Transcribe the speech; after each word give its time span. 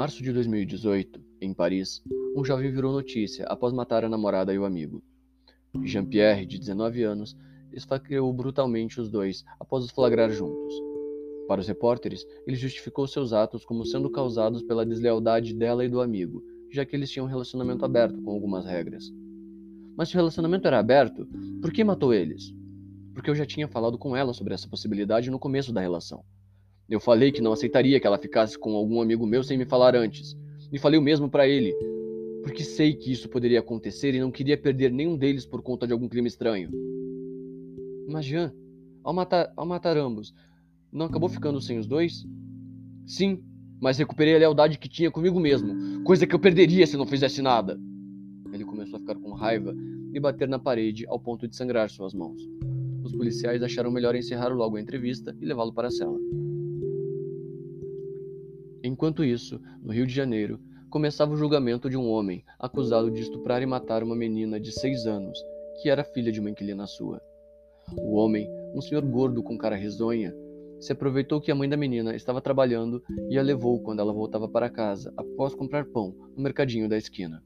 março 0.00 0.22
de 0.22 0.32
2018, 0.32 1.20
em 1.42 1.52
Paris, 1.52 2.02
um 2.34 2.42
jovem 2.42 2.72
virou 2.72 2.90
notícia 2.90 3.44
após 3.44 3.70
matar 3.70 4.02
a 4.02 4.08
namorada 4.08 4.50
e 4.50 4.58
o 4.58 4.64
amigo. 4.64 5.02
Jean-Pierre, 5.84 6.46
de 6.46 6.58
19 6.58 7.02
anos, 7.02 7.36
esfaqueou 7.70 8.32
brutalmente 8.32 8.98
os 8.98 9.10
dois 9.10 9.44
após 9.60 9.84
os 9.84 9.90
flagrar 9.90 10.30
juntos. 10.30 10.74
Para 11.46 11.60
os 11.60 11.68
repórteres, 11.68 12.26
ele 12.46 12.56
justificou 12.56 13.06
seus 13.06 13.34
atos 13.34 13.62
como 13.62 13.84
sendo 13.84 14.08
causados 14.08 14.62
pela 14.62 14.86
deslealdade 14.86 15.52
dela 15.52 15.84
e 15.84 15.88
do 15.90 16.00
amigo, 16.00 16.42
já 16.72 16.82
que 16.86 16.96
eles 16.96 17.10
tinham 17.10 17.26
um 17.26 17.28
relacionamento 17.28 17.84
aberto 17.84 18.22
com 18.22 18.30
algumas 18.30 18.64
regras. 18.64 19.12
Mas 19.98 20.08
se 20.08 20.14
o 20.14 20.16
relacionamento 20.16 20.66
era 20.66 20.78
aberto, 20.78 21.28
por 21.60 21.70
que 21.70 21.84
matou 21.84 22.14
eles? 22.14 22.54
Porque 23.12 23.28
eu 23.28 23.34
já 23.34 23.44
tinha 23.44 23.68
falado 23.68 23.98
com 23.98 24.16
ela 24.16 24.32
sobre 24.32 24.54
essa 24.54 24.66
possibilidade 24.66 25.30
no 25.30 25.38
começo 25.38 25.74
da 25.74 25.80
relação. 25.82 26.24
Eu 26.90 26.98
falei 26.98 27.30
que 27.30 27.40
não 27.40 27.52
aceitaria 27.52 28.00
que 28.00 28.06
ela 28.06 28.18
ficasse 28.18 28.58
com 28.58 28.74
algum 28.74 29.00
amigo 29.00 29.24
meu 29.24 29.44
sem 29.44 29.56
me 29.56 29.64
falar 29.64 29.94
antes. 29.94 30.36
E 30.72 30.78
falei 30.78 30.98
o 30.98 31.02
mesmo 31.02 31.30
para 31.30 31.46
ele, 31.46 31.72
porque 32.42 32.64
sei 32.64 32.94
que 32.94 33.12
isso 33.12 33.28
poderia 33.28 33.60
acontecer 33.60 34.12
e 34.12 34.18
não 34.18 34.32
queria 34.32 34.58
perder 34.58 34.90
nenhum 34.90 35.16
deles 35.16 35.46
por 35.46 35.62
conta 35.62 35.86
de 35.86 35.92
algum 35.92 36.08
crime 36.08 36.26
estranho. 36.26 36.68
Mas 38.08 38.24
Jean, 38.24 38.52
ao 39.04 39.12
matar, 39.12 39.52
ao 39.56 39.64
matar 39.64 39.96
ambos, 39.96 40.34
não 40.92 41.06
acabou 41.06 41.28
ficando 41.28 41.60
sem 41.60 41.78
os 41.78 41.86
dois? 41.86 42.26
Sim, 43.06 43.40
mas 43.80 43.96
recuperei 43.96 44.34
a 44.34 44.38
lealdade 44.38 44.76
que 44.76 44.88
tinha 44.88 45.12
comigo 45.12 45.38
mesmo, 45.38 46.02
coisa 46.02 46.26
que 46.26 46.34
eu 46.34 46.40
perderia 46.40 46.88
se 46.88 46.96
não 46.96 47.06
fizesse 47.06 47.40
nada. 47.40 47.78
Ele 48.52 48.64
começou 48.64 48.96
a 48.96 49.00
ficar 49.00 49.14
com 49.14 49.30
raiva 49.32 49.72
e 50.12 50.18
bater 50.18 50.48
na 50.48 50.58
parede 50.58 51.06
ao 51.06 51.20
ponto 51.20 51.46
de 51.46 51.54
sangrar 51.54 51.88
suas 51.88 52.12
mãos. 52.12 52.42
Os 53.04 53.12
policiais 53.12 53.62
acharam 53.62 53.92
melhor 53.92 54.16
encerrar 54.16 54.48
logo 54.48 54.76
a 54.76 54.80
entrevista 54.80 55.36
e 55.40 55.44
levá-lo 55.44 55.72
para 55.72 55.86
a 55.86 55.90
cela. 55.90 56.18
Enquanto 58.82 59.22
isso, 59.22 59.60
no 59.82 59.92
Rio 59.92 60.06
de 60.06 60.14
Janeiro, 60.14 60.58
começava 60.88 61.32
o 61.32 61.36
julgamento 61.36 61.90
de 61.90 61.96
um 61.96 62.08
homem 62.08 62.42
acusado 62.58 63.10
de 63.10 63.20
estuprar 63.20 63.62
e 63.62 63.66
matar 63.66 64.02
uma 64.02 64.16
menina 64.16 64.58
de 64.58 64.72
seis 64.72 65.06
anos, 65.06 65.38
que 65.80 65.90
era 65.90 66.02
filha 66.02 66.32
de 66.32 66.40
uma 66.40 66.50
inquilina 66.50 66.86
sua. 66.86 67.20
O 67.98 68.16
homem, 68.16 68.48
um 68.74 68.80
senhor 68.80 69.04
gordo 69.04 69.42
com 69.42 69.58
cara 69.58 69.76
risonha, 69.76 70.34
se 70.80 70.92
aproveitou 70.92 71.42
que 71.42 71.50
a 71.50 71.54
mãe 71.54 71.68
da 71.68 71.76
menina 71.76 72.16
estava 72.16 72.40
trabalhando 72.40 73.02
e 73.28 73.38
a 73.38 73.42
levou 73.42 73.80
quando 73.80 74.00
ela 74.00 74.14
voltava 74.14 74.48
para 74.48 74.70
casa 74.70 75.12
após 75.14 75.54
comprar 75.54 75.84
pão 75.84 76.14
no 76.34 76.42
mercadinho 76.42 76.88
da 76.88 76.96
esquina. 76.96 77.42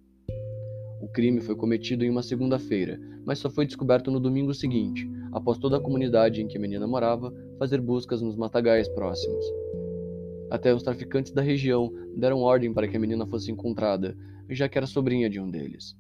O 1.03 1.09
crime 1.09 1.41
foi 1.41 1.57
cometido 1.57 2.05
em 2.05 2.11
uma 2.11 2.23
segunda-feira, 2.23 2.99
mas 3.27 3.41
só 3.41 3.51
foi 3.51 3.67
descoberto 3.67 4.11
no 4.11 4.21
domingo 4.21 4.55
seguinte, 4.55 5.11
após 5.33 5.59
toda 5.59 5.79
a 5.79 5.81
comunidade 5.81 6.41
em 6.41 6.47
que 6.47 6.57
a 6.57 6.61
menina 6.61 6.87
morava 6.87 7.35
fazer 7.59 7.81
buscas 7.81 8.23
nos 8.23 8.37
matagais 8.37 8.89
próximos. 8.89 9.45
Até 10.51 10.75
os 10.75 10.83
traficantes 10.83 11.33
da 11.33 11.43
região 11.43 11.93
deram 12.17 12.41
ordem 12.41 12.73
para 12.73 12.87
que 12.87 12.97
a 12.97 13.01
menina 13.01 13.27
fosse 13.27 13.51
encontrada, 13.51 14.17
já 14.51 14.69
que 14.69 14.79
era 14.79 14.87
sobrinha 14.87 15.29
de 15.29 15.41
um 15.41 15.51
deles. 15.51 15.97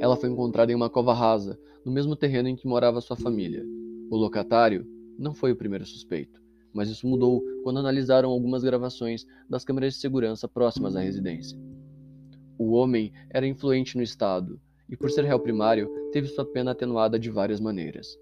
Ela 0.00 0.16
foi 0.16 0.30
encontrada 0.30 0.72
em 0.72 0.74
uma 0.74 0.90
cova 0.90 1.14
rasa, 1.14 1.58
no 1.84 1.92
mesmo 1.92 2.16
terreno 2.16 2.48
em 2.48 2.56
que 2.56 2.66
morava 2.66 3.00
sua 3.00 3.16
família. 3.16 3.64
O 4.10 4.16
locatário 4.16 4.86
não 5.18 5.34
foi 5.34 5.52
o 5.52 5.56
primeiro 5.56 5.86
suspeito, 5.86 6.40
mas 6.72 6.88
isso 6.88 7.06
mudou 7.06 7.42
quando 7.62 7.78
analisaram 7.78 8.30
algumas 8.30 8.64
gravações 8.64 9.24
das 9.48 9.64
câmeras 9.64 9.94
de 9.94 10.00
segurança 10.00 10.48
próximas 10.48 10.96
à 10.96 11.00
residência. 11.00 11.58
O 12.58 12.72
homem 12.72 13.12
era 13.30 13.46
influente 13.46 13.96
no 13.96 14.02
estado 14.02 14.60
e, 14.88 14.96
por 14.96 15.10
ser 15.10 15.24
réu 15.24 15.38
primário, 15.38 15.88
teve 16.12 16.28
sua 16.28 16.44
pena 16.44 16.72
atenuada 16.72 17.18
de 17.18 17.30
várias 17.30 17.60
maneiras. 17.60 18.18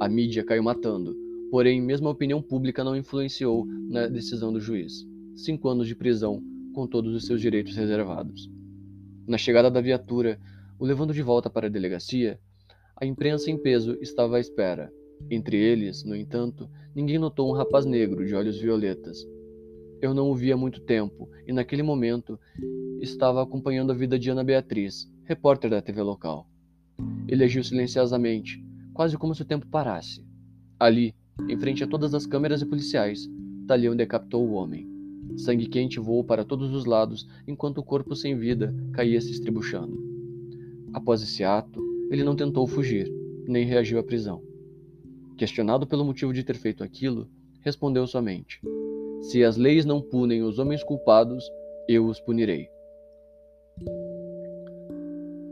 A 0.00 0.08
mídia 0.08 0.44
caiu 0.44 0.62
matando, 0.62 1.14
porém, 1.50 1.80
mesmo 1.80 2.08
a 2.08 2.12
opinião 2.12 2.40
pública 2.40 2.84
não 2.84 2.96
influenciou 2.96 3.66
na 3.66 4.06
decisão 4.06 4.52
do 4.52 4.60
juiz. 4.60 5.06
Cinco 5.36 5.68
anos 5.68 5.86
de 5.86 5.96
prisão, 5.96 6.42
com 6.74 6.86
todos 6.86 7.14
os 7.14 7.24
seus 7.24 7.40
direitos 7.40 7.74
reservados. 7.76 8.50
Na 9.26 9.36
chegada 9.36 9.70
da 9.70 9.80
viatura, 9.80 10.38
o 10.78 10.84
levando 10.84 11.12
de 11.12 11.22
volta 11.22 11.50
para 11.50 11.66
a 11.66 11.70
delegacia, 11.70 12.38
a 12.96 13.04
imprensa 13.04 13.50
em 13.50 13.58
peso 13.58 13.96
estava 14.00 14.36
à 14.36 14.40
espera. 14.40 14.92
Entre 15.30 15.56
eles, 15.56 16.04
no 16.04 16.16
entanto, 16.16 16.70
ninguém 16.94 17.18
notou 17.18 17.50
um 17.50 17.56
rapaz 17.56 17.84
negro 17.84 18.24
de 18.24 18.34
olhos 18.34 18.58
violetas. 18.60 19.26
Eu 20.00 20.14
não 20.14 20.30
o 20.30 20.34
vi 20.34 20.52
há 20.52 20.56
muito 20.56 20.80
tempo 20.80 21.28
e, 21.46 21.52
naquele 21.52 21.82
momento, 21.82 22.38
estava 23.00 23.42
acompanhando 23.42 23.92
a 23.92 23.94
vida 23.94 24.18
de 24.18 24.30
Ana 24.30 24.44
Beatriz, 24.44 25.10
repórter 25.24 25.70
da 25.70 25.82
TV 25.82 26.00
local. 26.02 26.48
Ele 27.28 27.44
agiu 27.44 27.62
silenciosamente, 27.62 28.62
quase 28.92 29.16
como 29.16 29.34
se 29.34 29.42
o 29.42 29.46
tempo 29.46 29.66
parasse. 29.66 30.24
Ali, 30.78 31.14
em 31.48 31.56
frente 31.58 31.82
a 31.84 31.86
todas 31.86 32.14
as 32.14 32.26
câmeras 32.26 32.62
e 32.62 32.66
policiais, 32.66 33.28
Talião 33.66 33.94
decapitou 33.94 34.46
o 34.46 34.52
homem. 34.52 34.88
Sangue 35.36 35.66
quente 35.66 36.00
voou 36.00 36.24
para 36.24 36.44
todos 36.44 36.72
os 36.74 36.84
lados 36.84 37.28
enquanto 37.46 37.78
o 37.78 37.84
corpo 37.84 38.16
sem 38.16 38.36
vida 38.36 38.74
caía 38.92 39.20
se 39.20 39.30
estribuchando. 39.30 40.02
Após 40.92 41.22
esse 41.22 41.44
ato, 41.44 41.80
ele 42.10 42.24
não 42.24 42.34
tentou 42.34 42.66
fugir, 42.66 43.08
nem 43.46 43.64
reagiu 43.64 43.98
à 43.98 44.02
prisão. 44.02 44.42
Questionado 45.36 45.86
pelo 45.86 46.04
motivo 46.04 46.32
de 46.32 46.42
ter 46.42 46.56
feito 46.56 46.82
aquilo, 46.82 47.28
respondeu 47.60 48.06
somente: 48.06 48.60
Se 49.22 49.44
as 49.44 49.56
leis 49.56 49.84
não 49.84 50.02
punem 50.02 50.42
os 50.42 50.58
homens 50.58 50.82
culpados, 50.82 51.44
eu 51.88 52.06
os 52.06 52.20
punirei. 52.20 52.68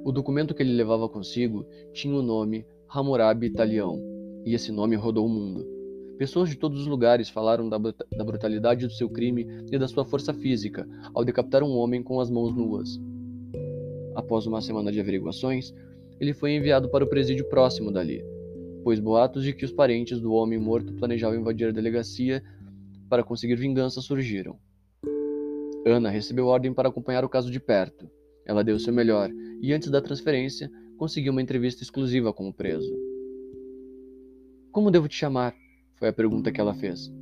O 0.05 0.10
documento 0.10 0.55
que 0.55 0.62
ele 0.62 0.72
levava 0.72 1.09
consigo 1.09 1.65
tinha 1.93 2.15
o 2.15 2.22
nome 2.22 2.66
Hammurabi 2.88 3.47
Italião, 3.47 4.03
e 4.44 4.55
esse 4.55 4.72
nome 4.72 4.97
rodou 4.97 5.26
o 5.26 5.28
mundo. 5.28 5.77
Pessoas 6.18 6.48
de 6.48 6.56
todos 6.56 6.80
os 6.80 6.86
lugares 6.88 7.28
falaram 7.28 7.68
da, 7.68 7.78
da 7.78 8.24
brutalidade 8.24 8.84
do 8.84 8.92
seu 8.92 9.08
crime 9.08 9.46
e 9.70 9.78
da 9.78 9.86
sua 9.86 10.04
força 10.04 10.34
física 10.34 10.86
ao 11.14 11.24
decapitar 11.24 11.62
um 11.62 11.76
homem 11.76 12.02
com 12.02 12.18
as 12.18 12.28
mãos 12.28 12.52
nuas. 12.52 13.00
Após 14.16 14.44
uma 14.44 14.60
semana 14.60 14.90
de 14.90 14.98
averiguações, 14.98 15.72
ele 16.18 16.34
foi 16.34 16.56
enviado 16.56 16.88
para 16.88 17.04
o 17.04 17.08
presídio 17.08 17.48
próximo 17.48 17.92
dali, 17.92 18.24
pois 18.82 18.98
boatos 18.98 19.44
de 19.44 19.52
que 19.52 19.64
os 19.64 19.70
parentes 19.70 20.20
do 20.20 20.32
homem 20.32 20.58
morto 20.58 20.92
planejavam 20.94 21.38
invadir 21.38 21.68
a 21.68 21.72
delegacia 21.72 22.42
para 23.08 23.22
conseguir 23.22 23.54
vingança 23.54 24.00
surgiram. 24.00 24.58
Ana 25.86 26.10
recebeu 26.10 26.46
ordem 26.46 26.74
para 26.74 26.88
acompanhar 26.88 27.24
o 27.24 27.28
caso 27.28 27.48
de 27.48 27.60
perto. 27.60 28.10
Ela 28.44 28.64
deu 28.64 28.76
seu 28.80 28.92
melhor 28.92 29.30
e, 29.62 29.72
antes 29.72 29.88
da 29.88 30.02
transferência, 30.02 30.68
conseguiu 30.96 31.30
uma 31.30 31.40
entrevista 31.40 31.84
exclusiva 31.84 32.32
com 32.32 32.48
o 32.48 32.52
preso. 32.52 32.92
Como 34.72 34.90
devo 34.90 35.06
te 35.06 35.14
chamar? 35.14 35.54
Foi 35.98 36.09
a 36.09 36.12
pergunta 36.12 36.53
que 36.53 36.60
ela 36.60 36.75
fez. 36.75 37.12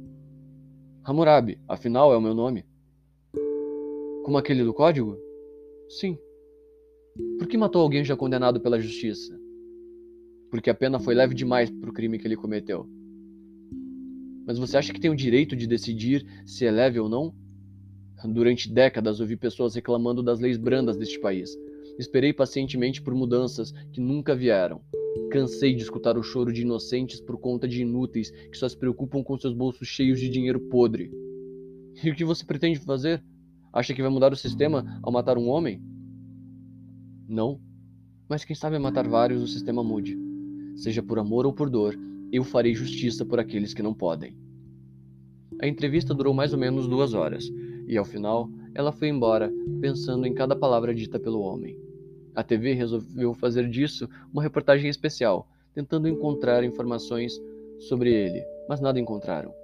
Hammurabi, 1.02 1.58
afinal 1.66 2.12
é 2.12 2.16
o 2.16 2.20
meu 2.20 2.34
nome. 2.34 2.64
Como 4.22 4.36
aquele 4.36 4.62
do 4.64 4.74
código? 4.74 5.16
Sim. 5.88 6.18
Por 7.38 7.48
que 7.48 7.56
matou 7.56 7.80
alguém 7.80 8.04
já 8.04 8.14
condenado 8.14 8.60
pela 8.60 8.78
justiça? 8.78 9.38
Porque 10.50 10.68
a 10.68 10.74
pena 10.74 11.00
foi 11.00 11.14
leve 11.14 11.34
demais 11.34 11.70
para 11.70 11.88
o 11.88 11.92
crime 11.92 12.18
que 12.18 12.26
ele 12.26 12.36
cometeu. 12.36 12.86
Mas 14.46 14.58
você 14.58 14.76
acha 14.76 14.92
que 14.92 15.00
tem 15.00 15.10
o 15.10 15.16
direito 15.16 15.56
de 15.56 15.66
decidir 15.66 16.26
se 16.44 16.66
é 16.66 16.70
leve 16.70 17.00
ou 17.00 17.08
não? 17.08 17.34
Durante 18.24 18.70
décadas 18.70 19.20
ouvi 19.20 19.36
pessoas 19.36 19.74
reclamando 19.74 20.22
das 20.22 20.38
leis 20.38 20.58
brandas 20.58 20.96
deste 20.96 21.18
país. 21.18 21.56
Esperei 21.98 22.32
pacientemente 22.32 23.00
por 23.00 23.14
mudanças 23.14 23.72
que 23.92 24.00
nunca 24.00 24.34
vieram. 24.34 24.82
Cansei 25.30 25.74
de 25.74 25.82
escutar 25.82 26.16
o 26.16 26.22
choro 26.22 26.52
de 26.52 26.62
inocentes 26.62 27.20
por 27.20 27.38
conta 27.38 27.66
de 27.66 27.82
inúteis 27.82 28.30
que 28.30 28.56
só 28.56 28.68
se 28.68 28.76
preocupam 28.76 29.22
com 29.22 29.38
seus 29.38 29.54
bolsos 29.54 29.88
cheios 29.88 30.20
de 30.20 30.28
dinheiro 30.28 30.60
podre. 30.60 31.10
E 32.04 32.10
o 32.10 32.14
que 32.14 32.26
você 32.26 32.44
pretende 32.44 32.78
fazer? 32.78 33.24
Acha 33.72 33.94
que 33.94 34.02
vai 34.02 34.10
mudar 34.10 34.30
o 34.30 34.36
sistema 34.36 35.00
ao 35.02 35.10
matar 35.10 35.38
um 35.38 35.48
homem? 35.48 35.82
Não. 37.26 37.58
Mas 38.28 38.44
quem 38.44 38.54
sabe 38.54 38.78
matar 38.78 39.08
vários 39.08 39.42
o 39.42 39.46
sistema 39.46 39.82
mude. 39.82 40.18
Seja 40.76 41.02
por 41.02 41.18
amor 41.18 41.46
ou 41.46 41.54
por 41.54 41.70
dor, 41.70 41.98
eu 42.30 42.44
farei 42.44 42.74
justiça 42.74 43.24
por 43.24 43.40
aqueles 43.40 43.72
que 43.72 43.82
não 43.82 43.94
podem. 43.94 44.36
A 45.60 45.66
entrevista 45.66 46.12
durou 46.12 46.34
mais 46.34 46.52
ou 46.52 46.58
menos 46.58 46.86
duas 46.86 47.14
horas, 47.14 47.50
e 47.86 47.96
ao 47.96 48.04
final 48.04 48.50
ela 48.74 48.92
foi 48.92 49.08
embora, 49.08 49.50
pensando 49.80 50.26
em 50.26 50.34
cada 50.34 50.54
palavra 50.54 50.94
dita 50.94 51.18
pelo 51.18 51.40
homem. 51.40 51.85
A 52.36 52.42
TV 52.42 52.74
resolveu 52.74 53.32
fazer 53.32 53.66
disso 53.66 54.06
uma 54.30 54.42
reportagem 54.42 54.90
especial, 54.90 55.48
tentando 55.74 56.06
encontrar 56.06 56.62
informações 56.64 57.32
sobre 57.78 58.12
ele, 58.12 58.44
mas 58.68 58.78
nada 58.78 59.00
encontraram. 59.00 59.54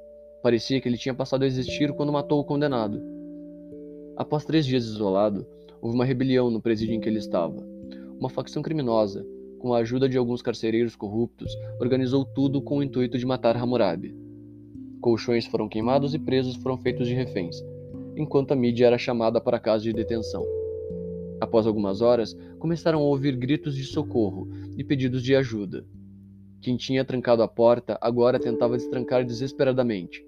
Parecia 0.42 0.80
que 0.80 0.88
ele 0.88 0.96
tinha 0.96 1.14
passado 1.14 1.42
a 1.42 1.46
existir 1.46 1.92
quando 1.92 2.10
matou 2.10 2.40
o 2.40 2.44
condenado. 2.44 2.98
Após 4.16 4.46
três 4.46 4.64
dias 4.64 4.86
isolado, 4.86 5.46
houve 5.82 5.94
uma 5.94 6.06
rebelião 6.06 6.50
no 6.50 6.62
presídio 6.62 6.94
em 6.94 7.00
que 7.00 7.10
ele 7.10 7.18
estava. 7.18 7.62
Uma 8.18 8.30
facção 8.30 8.62
criminosa, 8.62 9.22
com 9.58 9.74
a 9.74 9.78
ajuda 9.78 10.08
de 10.08 10.16
alguns 10.16 10.40
carcereiros 10.40 10.96
corruptos, 10.96 11.54
organizou 11.78 12.24
tudo 12.24 12.62
com 12.62 12.78
o 12.78 12.82
intuito 12.82 13.18
de 13.18 13.26
matar 13.26 13.54
Hammurabi. 13.54 14.16
Colchões 14.98 15.44
foram 15.44 15.68
queimados 15.68 16.14
e 16.14 16.18
presos 16.18 16.56
foram 16.56 16.78
feitos 16.78 17.06
de 17.06 17.14
reféns, 17.14 17.62
enquanto 18.16 18.52
a 18.52 18.56
mídia 18.56 18.86
era 18.86 18.96
chamada 18.96 19.40
para 19.40 19.60
casa 19.60 19.84
de 19.84 19.92
detenção. 19.92 20.61
Após 21.42 21.66
algumas 21.66 22.00
horas, 22.00 22.36
começaram 22.60 23.00
a 23.00 23.02
ouvir 23.02 23.34
gritos 23.34 23.74
de 23.74 23.82
socorro 23.82 24.48
e 24.78 24.84
pedidos 24.84 25.24
de 25.24 25.34
ajuda. 25.34 25.84
Quem 26.60 26.76
tinha 26.76 27.04
trancado 27.04 27.42
a 27.42 27.48
porta 27.48 27.98
agora 28.00 28.38
tentava 28.38 28.76
destrancar 28.76 29.24
desesperadamente. 29.26 30.24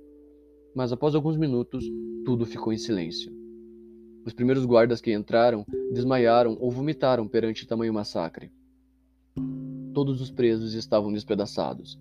Mas 0.75 0.91
após 0.91 1.15
alguns 1.15 1.37
minutos, 1.37 1.89
tudo 2.25 2.45
ficou 2.45 2.73
em 2.73 2.77
silêncio. 2.77 3.33
Os 4.27 4.33
primeiros 4.33 4.65
guardas 4.65 5.01
que 5.01 5.13
entraram 5.13 5.65
desmaiaram 5.93 6.57
ou 6.59 6.69
vomitaram 6.69 7.29
perante 7.29 7.65
tamanho 7.65 7.95
massacre. 7.95 8.51
Todos 9.95 10.21
os 10.21 10.33
presos 10.33 10.75
estavam 10.75 11.13
despedaçados. 11.13 11.97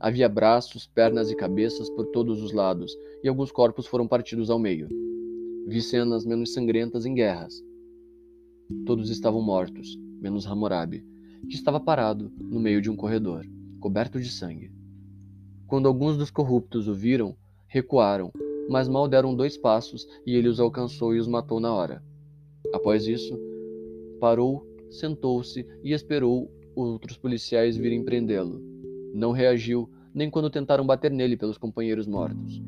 Havia 0.00 0.28
braços, 0.28 0.84
pernas 0.84 1.30
e 1.30 1.36
cabeças 1.36 1.88
por 1.90 2.06
todos 2.06 2.42
os 2.42 2.52
lados, 2.52 2.92
e 3.22 3.28
alguns 3.28 3.52
corpos 3.52 3.86
foram 3.86 4.08
partidos 4.08 4.50
ao 4.50 4.58
meio. 4.58 4.88
Vi 5.68 5.80
cenas 5.80 6.26
menos 6.26 6.52
sangrentas 6.52 7.06
em 7.06 7.14
guerras. 7.14 7.67
Todos 8.84 9.08
estavam 9.08 9.40
mortos, 9.40 9.98
menos 10.20 10.46
Hammurabi, 10.46 11.02
que 11.48 11.54
estava 11.54 11.80
parado 11.80 12.30
no 12.38 12.60
meio 12.60 12.82
de 12.82 12.90
um 12.90 12.96
corredor, 12.96 13.46
coberto 13.80 14.20
de 14.20 14.30
sangue. 14.30 14.70
Quando 15.66 15.88
alguns 15.88 16.18
dos 16.18 16.30
corruptos 16.30 16.86
o 16.86 16.94
viram, 16.94 17.34
recuaram, 17.66 18.30
mas 18.68 18.86
mal 18.86 19.08
deram 19.08 19.34
dois 19.34 19.56
passos 19.56 20.06
e 20.26 20.34
ele 20.34 20.48
os 20.48 20.60
alcançou 20.60 21.14
e 21.14 21.18
os 21.18 21.26
matou 21.26 21.60
na 21.60 21.72
hora. 21.72 22.02
Após 22.72 23.06
isso, 23.06 23.38
parou, 24.20 24.66
sentou-se 24.90 25.66
e 25.82 25.92
esperou 25.92 26.50
outros 26.76 27.16
policiais 27.16 27.76
virem 27.76 28.04
prendê-lo. 28.04 28.60
Não 29.14 29.32
reagiu, 29.32 29.90
nem 30.12 30.28
quando 30.28 30.50
tentaram 30.50 30.86
bater 30.86 31.10
nele 31.10 31.36
pelos 31.36 31.56
companheiros 31.56 32.06
mortos. 32.06 32.62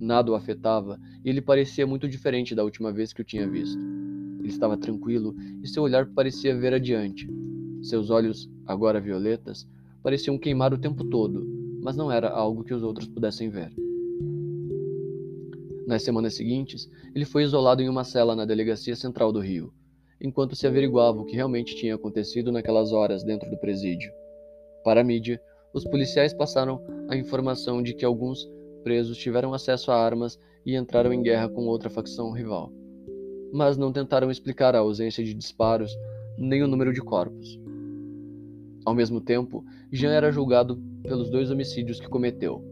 Nada 0.00 0.30
o 0.30 0.34
afetava 0.34 0.98
e 1.24 1.28
ele 1.28 1.40
parecia 1.40 1.86
muito 1.86 2.08
diferente 2.08 2.54
da 2.54 2.62
última 2.62 2.92
vez 2.92 3.12
que 3.12 3.22
o 3.22 3.24
tinha 3.24 3.48
visto. 3.48 3.99
Ele 4.40 4.48
estava 4.48 4.76
tranquilo 4.76 5.34
e 5.62 5.68
seu 5.68 5.82
olhar 5.82 6.06
parecia 6.06 6.58
ver 6.58 6.74
adiante. 6.74 7.28
Seus 7.82 8.10
olhos, 8.10 8.50
agora 8.66 9.00
violetas, 9.00 9.68
pareciam 10.02 10.38
queimar 10.38 10.72
o 10.74 10.78
tempo 10.78 11.04
todo, 11.04 11.46
mas 11.82 11.96
não 11.96 12.10
era 12.10 12.28
algo 12.28 12.64
que 12.64 12.74
os 12.74 12.82
outros 12.82 13.06
pudessem 13.06 13.48
ver. 13.48 13.72
Nas 15.86 16.02
semanas 16.02 16.34
seguintes, 16.34 16.88
ele 17.14 17.24
foi 17.24 17.42
isolado 17.42 17.82
em 17.82 17.88
uma 17.88 18.04
cela 18.04 18.36
na 18.36 18.44
delegacia 18.44 18.94
central 18.94 19.32
do 19.32 19.40
Rio, 19.40 19.72
enquanto 20.20 20.54
se 20.54 20.66
averiguava 20.66 21.20
o 21.20 21.24
que 21.24 21.34
realmente 21.34 21.74
tinha 21.74 21.94
acontecido 21.94 22.52
naquelas 22.52 22.92
horas 22.92 23.24
dentro 23.24 23.50
do 23.50 23.58
presídio. 23.58 24.12
Para 24.84 25.00
a 25.00 25.04
mídia, 25.04 25.40
os 25.74 25.84
policiais 25.84 26.32
passaram 26.32 26.80
a 27.08 27.16
informação 27.16 27.82
de 27.82 27.94
que 27.94 28.04
alguns 28.04 28.48
presos 28.82 29.18
tiveram 29.18 29.52
acesso 29.52 29.90
a 29.90 29.96
armas 29.96 30.38
e 30.64 30.76
entraram 30.76 31.12
em 31.12 31.22
guerra 31.22 31.48
com 31.48 31.66
outra 31.66 31.90
facção 31.90 32.32
rival. 32.32 32.72
Mas 33.52 33.76
não 33.76 33.92
tentaram 33.92 34.30
explicar 34.30 34.74
a 34.74 34.78
ausência 34.78 35.24
de 35.24 35.34
disparos 35.34 35.90
nem 36.38 36.62
o 36.62 36.68
número 36.68 36.92
de 36.92 37.00
corpos. 37.00 37.58
Ao 38.84 38.94
mesmo 38.94 39.20
tempo, 39.20 39.64
Jean 39.92 40.12
era 40.12 40.32
julgado 40.32 40.80
pelos 41.02 41.30
dois 41.30 41.50
homicídios 41.50 42.00
que 42.00 42.08
cometeu. 42.08 42.64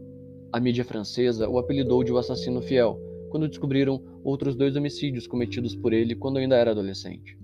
A 0.51 0.59
mídia 0.59 0.83
francesa 0.83 1.47
o 1.47 1.59
apelidou 1.59 2.03
de 2.03 2.11
o 2.11 2.17
assassino 2.17 2.61
fiel, 2.61 2.99
quando 3.29 3.47
descobriram 3.47 4.01
outros 4.23 4.55
dois 4.55 4.75
homicídios 4.75 5.27
cometidos 5.27 5.75
por 5.75 5.93
ele 5.93 6.15
quando 6.15 6.37
ainda 6.37 6.55
era 6.55 6.71
adolescente. 6.71 7.37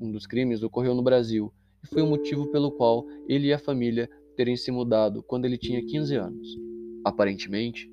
Um 0.00 0.10
dos 0.10 0.26
crimes 0.26 0.62
ocorreu 0.62 0.94
no 0.94 1.02
Brasil 1.02 1.52
e 1.82 1.86
foi 1.86 2.02
o 2.02 2.06
motivo 2.06 2.50
pelo 2.50 2.72
qual 2.72 3.04
ele 3.28 3.48
e 3.48 3.52
a 3.52 3.58
família 3.58 4.10
terem 4.36 4.56
se 4.56 4.70
mudado 4.70 5.22
quando 5.22 5.44
ele 5.44 5.58
tinha 5.58 5.84
15 5.84 6.16
anos. 6.16 6.56
Aparentemente, 7.04 7.90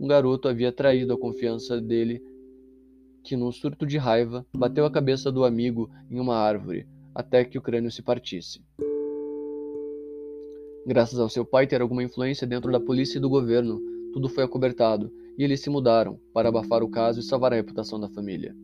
um 0.00 0.06
garoto 0.06 0.48
havia 0.48 0.72
traído 0.72 1.12
a 1.12 1.18
confiança 1.18 1.80
dele, 1.80 2.22
que, 3.22 3.36
num 3.36 3.52
surto 3.52 3.86
de 3.86 3.98
raiva, 3.98 4.44
bateu 4.56 4.84
a 4.84 4.90
cabeça 4.90 5.30
do 5.30 5.44
amigo 5.44 5.90
em 6.10 6.18
uma 6.18 6.36
árvore 6.36 6.86
até 7.14 7.44
que 7.44 7.58
o 7.58 7.62
crânio 7.62 7.90
se 7.90 8.02
partisse. 8.02 8.62
Graças 10.86 11.18
ao 11.18 11.28
seu 11.28 11.44
pai 11.44 11.66
ter 11.66 11.80
alguma 11.80 12.02
influência 12.02 12.46
dentro 12.46 12.72
da 12.72 12.80
polícia 12.80 13.18
e 13.18 13.20
do 13.20 13.28
governo, 13.28 13.80
tudo 14.12 14.28
foi 14.28 14.42
acobertado 14.42 15.12
e 15.38 15.44
eles 15.44 15.60
se 15.60 15.70
mudaram 15.70 16.18
para 16.34 16.48
abafar 16.48 16.82
o 16.82 16.90
caso 16.90 17.20
e 17.20 17.22
salvar 17.22 17.52
a 17.52 17.56
reputação 17.56 18.00
da 18.00 18.08
família. 18.08 18.54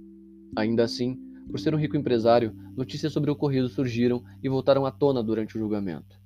Ainda 0.56 0.82
assim, 0.82 1.16
por 1.48 1.60
ser 1.60 1.74
um 1.74 1.78
rico 1.78 1.96
empresário, 1.96 2.54
notícias 2.76 3.12
sobre 3.12 3.30
o 3.30 3.34
ocorrido 3.34 3.68
surgiram 3.68 4.22
e 4.42 4.48
voltaram 4.48 4.84
à 4.84 4.90
tona 4.90 5.22
durante 5.22 5.56
o 5.56 5.58
julgamento. 5.58 6.20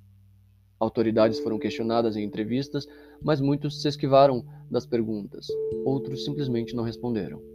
Autoridades 0.79 1.39
foram 1.39 1.59
questionadas 1.59 2.17
em 2.17 2.23
entrevistas, 2.23 2.87
mas 3.21 3.39
muitos 3.39 3.81
se 3.81 3.87
esquivaram 3.87 4.43
das 4.69 4.85
perguntas, 4.85 5.47
outros 5.85 6.25
simplesmente 6.25 6.75
não 6.75 6.83
responderam. 6.83 7.52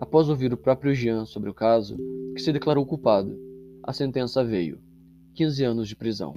Após 0.00 0.28
ouvir 0.28 0.52
o 0.52 0.56
próprio 0.56 0.94
Jean 0.94 1.24
sobre 1.24 1.50
o 1.50 1.54
caso, 1.54 1.96
que 2.32 2.40
se 2.40 2.52
declarou 2.52 2.86
culpado, 2.86 3.36
a 3.82 3.92
sentença 3.92 4.44
veio: 4.44 4.78
15 5.34 5.64
anos 5.64 5.88
de 5.88 5.96
prisão. 5.96 6.34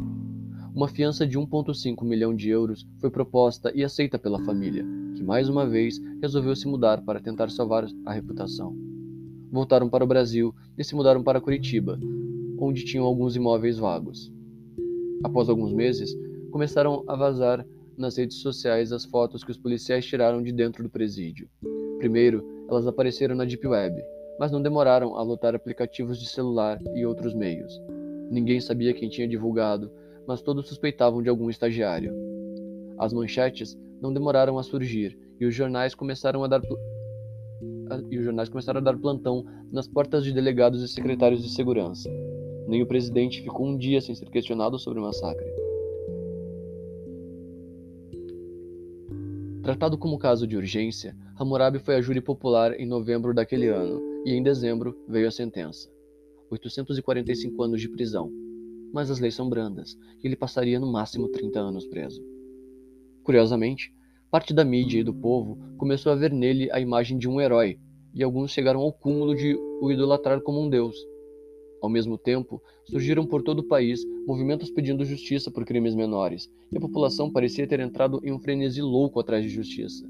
Uma 0.74 0.88
fiança 0.88 1.28
de 1.28 1.38
1,5 1.38 2.04
milhão 2.04 2.36
de 2.36 2.50
euros 2.50 2.88
foi 3.00 3.12
proposta 3.12 3.72
e 3.76 3.84
aceita 3.84 4.18
pela 4.18 4.44
família, 4.44 4.84
que 5.16 5.24
mais 5.24 5.48
uma 5.48 5.68
vez 5.68 6.02
resolveu 6.20 6.56
se 6.56 6.68
mudar 6.68 7.04
para 7.04 7.20
tentar 7.20 7.52
salvar 7.52 7.86
a 8.04 8.12
reputação. 8.12 8.76
Voltaram 9.52 9.88
para 9.88 10.04
o 10.04 10.08
Brasil 10.08 10.56
e 10.76 10.84
se 10.84 10.96
mudaram 10.96 11.22
para 11.22 11.40
Curitiba, 11.40 12.00
onde 12.58 12.84
tinham 12.84 13.06
alguns 13.06 13.36
imóveis 13.36 13.78
vagos. 13.78 14.34
Após 15.24 15.50
alguns 15.50 15.72
meses, 15.72 16.18
começaram 16.50 17.04
a 17.08 17.16
vazar 17.16 17.64
nas 17.96 18.18
redes 18.18 18.38
sociais 18.38 18.92
as 18.92 19.06
fotos 19.06 19.44
que 19.44 19.52
os 19.52 19.58
policiais 19.58 20.04
tiraram 20.04 20.42
de 20.42 20.52
dentro 20.52 20.82
do 20.82 20.90
presídio. 20.90 21.48
Primeiro, 22.00 22.51
elas 22.72 22.88
apareceram 22.88 23.36
na 23.36 23.44
Deep 23.44 23.68
Web, 23.68 24.02
mas 24.40 24.52
não 24.52 24.62
demoraram 24.62 25.16
a 25.16 25.22
lotar 25.22 25.54
aplicativos 25.54 26.18
de 26.18 26.28
celular 26.28 26.80
e 26.96 27.06
outros 27.06 27.34
meios. 27.34 27.80
Ninguém 28.30 28.62
sabia 28.62 28.94
quem 28.94 29.10
tinha 29.10 29.28
divulgado, 29.28 29.92
mas 30.26 30.42
todos 30.42 30.68
suspeitavam 30.70 31.22
de 31.22 31.30
algum 31.30 31.50
estagiário. 31.50 32.14
As 32.98 33.12
manchetes 33.12 33.78
não 34.02 34.14
demoraram 34.14 34.58
a 34.58 34.64
surgir 34.64 35.18
e 35.40 35.46
os 35.46 35.54
jornais 35.54 35.94
começaram 35.94 36.44
a 36.44 36.48
dar 36.48 36.62
e 38.10 38.18
os 38.18 38.24
jornais 38.24 38.48
começaram 38.48 38.80
a 38.80 38.84
dar 38.84 38.98
plantão 38.98 39.46
nas 39.70 39.86
portas 39.86 40.24
de 40.24 40.32
delegados 40.32 40.82
e 40.82 40.88
secretários 40.88 41.44
de 41.44 41.50
segurança. 41.50 42.10
Nem 42.68 42.82
o 42.82 42.88
presidente 42.88 43.42
ficou 43.42 43.68
um 43.68 43.78
dia 43.78 44.00
sem 44.00 44.16
ser 44.16 44.30
questionado 44.30 44.80
sobre 44.80 45.00
o 45.00 45.04
massacre. 45.04 45.61
Tratado 49.72 49.98
como 49.98 50.20
caso 50.20 50.46
de 50.46 50.58
urgência, 50.58 51.16
Hammurabi 51.40 51.80
foi 51.80 51.96
a 51.96 52.02
júri 52.02 52.20
popular 52.20 52.78
em 52.78 52.86
novembro 52.86 53.34
daquele 53.34 53.70
ano 53.70 54.02
e 54.26 54.34
em 54.34 54.44
dezembro 54.44 54.94
veio 55.08 55.30
a 55.30 55.32
sentença: 55.32 55.90
845 56.50 57.64
anos 57.64 57.80
de 57.80 57.88
prisão. 57.88 58.30
Mas 58.94 59.10
as 59.10 59.22
leis 59.22 59.34
são 59.34 59.50
brandas 59.50 59.98
e 60.22 60.28
ele 60.28 60.36
passaria 60.36 60.78
no 60.78 60.92
máximo 60.92 61.30
30 61.30 61.58
anos 61.58 61.88
preso. 61.88 62.22
Curiosamente, 63.24 63.94
parte 64.30 64.54
da 64.54 64.66
mídia 64.66 65.00
e 65.00 65.06
do 65.06 65.14
povo 65.14 65.58
começou 65.78 66.12
a 66.12 66.16
ver 66.16 66.34
nele 66.34 66.70
a 66.70 66.82
imagem 66.82 67.18
de 67.18 67.30
um 67.30 67.40
herói, 67.40 67.80
e 68.14 68.22
alguns 68.22 68.52
chegaram 68.52 68.82
ao 68.82 68.92
cúmulo 68.92 69.34
de 69.34 69.56
o 69.82 69.90
idolatrar 69.90 70.42
como 70.42 70.60
um 70.60 70.70
deus. 70.70 70.98
Ao 71.82 71.90
mesmo 71.90 72.18
tempo, 72.18 72.62
surgiram 72.86 73.26
por 73.26 73.42
todo 73.42 73.60
o 73.60 73.68
país 73.68 74.06
movimentos 74.28 74.70
pedindo 74.70 75.04
justiça 75.04 75.50
por 75.50 75.66
crimes 75.66 75.96
menores, 75.96 76.48
e 76.72 76.78
a 76.78 76.82
população 76.82 77.32
parecia 77.32 77.68
ter 77.68 77.80
entrado 77.80 78.22
em 78.24 78.32
um 78.32 78.40
frenesi 78.40 78.82
louco 78.82 79.20
atrás 79.20 79.44
de 79.44 79.50
justiça. 79.50 80.08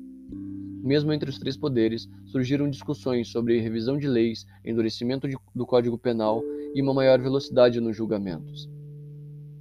Mesmo 0.84 1.14
entre 1.14 1.30
os 1.30 1.40
três 1.40 1.56
poderes, 1.56 2.10
surgiram 2.26 2.70
discussões 2.70 3.30
sobre 3.30 3.60
revisão 3.60 3.98
de 3.98 4.08
leis, 4.08 4.46
endurecimento 4.66 5.30
de, 5.30 5.38
do 5.56 5.66
Código 5.66 5.98
Penal 5.98 6.44
e 6.76 6.82
uma 6.82 6.94
maior 6.94 7.22
velocidade 7.22 7.80
nos 7.80 7.96
julgamentos. 7.96 8.70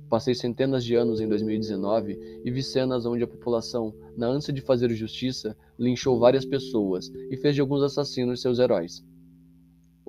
Passei 0.08 0.34
centenas 0.34 0.82
de 0.82 0.96
anos 0.96 1.20
em 1.20 1.28
2019 1.28 2.40
e 2.44 2.50
vi 2.50 2.62
cenas 2.64 3.06
onde 3.06 3.22
a 3.22 3.28
população, 3.28 3.94
na 4.16 4.26
ânsia 4.26 4.52
de 4.52 4.60
fazer 4.60 4.90
justiça, 4.90 5.56
linchou 5.78 6.18
várias 6.18 6.44
pessoas 6.44 7.12
e 7.30 7.36
fez 7.36 7.54
de 7.54 7.60
alguns 7.60 7.82
assassinos 7.84 8.42
seus 8.42 8.58
heróis. 8.58 9.04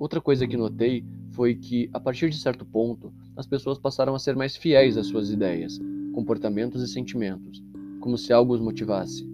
Outra 0.02 0.20
coisa 0.20 0.48
que 0.48 0.56
notei 0.56 1.04
foi 1.30 1.54
que, 1.54 1.88
a 1.92 2.00
partir 2.00 2.28
de 2.28 2.36
certo 2.36 2.64
ponto, 2.64 3.12
as 3.36 3.46
pessoas 3.46 3.78
passaram 3.78 4.16
a 4.16 4.18
ser 4.18 4.34
mais 4.34 4.56
fiéis 4.56 4.96
às 4.96 5.06
suas 5.06 5.30
ideias, 5.30 5.78
comportamentos 6.12 6.82
e 6.82 6.88
sentimentos, 6.88 7.62
como 8.00 8.18
se 8.18 8.32
algo 8.32 8.52
os 8.52 8.60
motivasse. 8.60 9.24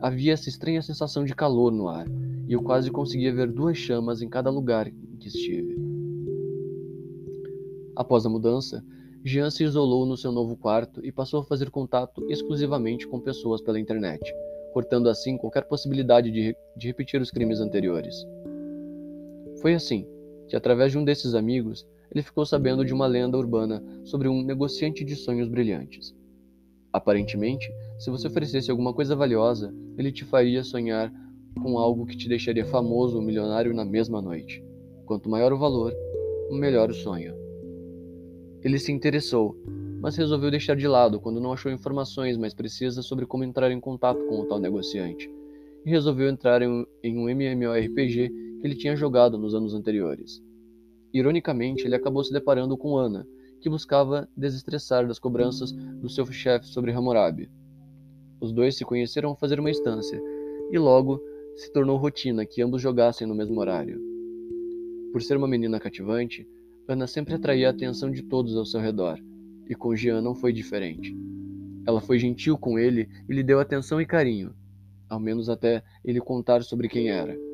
Havia 0.00 0.32
essa 0.32 0.48
estranha 0.48 0.82
sensação 0.82 1.24
de 1.24 1.36
calor 1.36 1.70
no 1.70 1.86
ar, 1.86 2.08
e 2.48 2.52
eu 2.52 2.60
quase 2.64 2.90
conseguia 2.90 3.32
ver 3.32 3.52
duas 3.52 3.78
chamas 3.78 4.20
em 4.20 4.28
cada 4.28 4.50
lugar 4.50 4.88
em 4.88 5.16
que 5.20 5.28
estive. 5.28 5.76
Após 7.94 8.26
a 8.26 8.28
mudança, 8.28 8.84
Jean 9.24 9.50
se 9.50 9.62
isolou 9.62 10.04
no 10.04 10.16
seu 10.16 10.32
novo 10.32 10.56
quarto 10.56 11.00
e 11.06 11.12
passou 11.12 11.42
a 11.42 11.44
fazer 11.44 11.70
contato 11.70 12.28
exclusivamente 12.28 13.06
com 13.06 13.20
pessoas 13.20 13.60
pela 13.60 13.78
internet, 13.78 14.34
cortando 14.72 15.08
assim 15.08 15.38
qualquer 15.38 15.68
possibilidade 15.68 16.32
de, 16.32 16.56
de 16.76 16.86
repetir 16.88 17.20
os 17.20 17.30
crimes 17.30 17.60
anteriores. 17.60 18.26
Foi 19.60 19.74
assim 19.74 20.06
que, 20.48 20.56
através 20.56 20.92
de 20.92 20.98
um 20.98 21.04
desses 21.04 21.34
amigos, 21.34 21.86
ele 22.10 22.22
ficou 22.22 22.46
sabendo 22.46 22.84
de 22.84 22.94
uma 22.94 23.06
lenda 23.06 23.36
urbana 23.36 23.82
sobre 24.04 24.28
um 24.28 24.42
negociante 24.42 25.04
de 25.04 25.14
sonhos 25.14 25.48
brilhantes. 25.48 26.14
Aparentemente, 26.92 27.70
se 27.98 28.10
você 28.10 28.26
oferecesse 28.26 28.70
alguma 28.70 28.94
coisa 28.94 29.14
valiosa, 29.14 29.74
ele 29.96 30.10
te 30.10 30.24
faria 30.24 30.64
sonhar 30.64 31.12
com 31.62 31.76
algo 31.78 32.06
que 32.06 32.16
te 32.16 32.28
deixaria 32.28 32.64
famoso 32.64 33.16
ou 33.16 33.22
milionário 33.22 33.74
na 33.74 33.84
mesma 33.84 34.22
noite. 34.22 34.64
Quanto 35.04 35.28
maior 35.28 35.52
o 35.52 35.58
valor, 35.58 35.92
melhor 36.50 36.90
o 36.90 36.94
sonho. 36.94 37.34
Ele 38.62 38.78
se 38.78 38.90
interessou, 38.90 39.56
mas 40.00 40.16
resolveu 40.16 40.50
deixar 40.50 40.76
de 40.76 40.88
lado 40.88 41.20
quando 41.20 41.40
não 41.40 41.52
achou 41.52 41.70
informações 41.70 42.36
mais 42.36 42.54
precisas 42.54 43.04
sobre 43.04 43.26
como 43.26 43.44
entrar 43.44 43.70
em 43.70 43.80
contato 43.80 44.24
com 44.26 44.40
o 44.40 44.46
tal 44.46 44.58
negociante, 44.58 45.30
e 45.84 45.90
resolveu 45.90 46.28
entrar 46.28 46.62
em 46.62 46.68
um, 47.04 47.28
MMORPG 47.28 48.47
que 48.60 48.66
ele 48.66 48.74
tinha 48.74 48.96
jogado 48.96 49.38
nos 49.38 49.54
anos 49.54 49.74
anteriores. 49.74 50.42
Ironicamente, 51.12 51.84
ele 51.84 51.94
acabou 51.94 52.22
se 52.22 52.32
deparando 52.32 52.76
com 52.76 52.96
Ana, 52.96 53.26
que 53.60 53.68
buscava 53.68 54.28
desestressar 54.36 55.06
das 55.06 55.18
cobranças 55.18 55.72
do 55.72 56.08
seu 56.08 56.26
chefe 56.26 56.66
sobre 56.66 56.92
Hammurabi. 56.92 57.50
Os 58.40 58.52
dois 58.52 58.76
se 58.76 58.84
conheceram 58.84 59.30
ao 59.30 59.36
fazer 59.36 59.58
uma 59.58 59.70
instância, 59.70 60.20
e 60.70 60.78
logo 60.78 61.20
se 61.56 61.72
tornou 61.72 61.96
rotina 61.96 62.46
que 62.46 62.62
ambos 62.62 62.80
jogassem 62.80 63.26
no 63.26 63.34
mesmo 63.34 63.58
horário. 63.58 64.00
Por 65.12 65.22
ser 65.22 65.36
uma 65.36 65.48
menina 65.48 65.80
cativante, 65.80 66.46
Ana 66.86 67.06
sempre 67.06 67.34
atraía 67.34 67.68
a 67.68 67.70
atenção 67.70 68.10
de 68.10 68.22
todos 68.22 68.56
ao 68.56 68.64
seu 68.64 68.80
redor, 68.80 69.18
e 69.68 69.74
com 69.74 69.94
Jean 69.96 70.20
não 70.20 70.34
foi 70.34 70.52
diferente. 70.52 71.16
Ela 71.86 72.00
foi 72.00 72.18
gentil 72.18 72.56
com 72.56 72.78
ele 72.78 73.08
e 73.28 73.32
lhe 73.32 73.42
deu 73.42 73.58
atenção 73.58 74.00
e 74.00 74.06
carinho, 74.06 74.54
ao 75.08 75.18
menos 75.18 75.48
até 75.48 75.82
ele 76.04 76.20
contar 76.20 76.62
sobre 76.62 76.88
quem 76.88 77.10
era. 77.10 77.47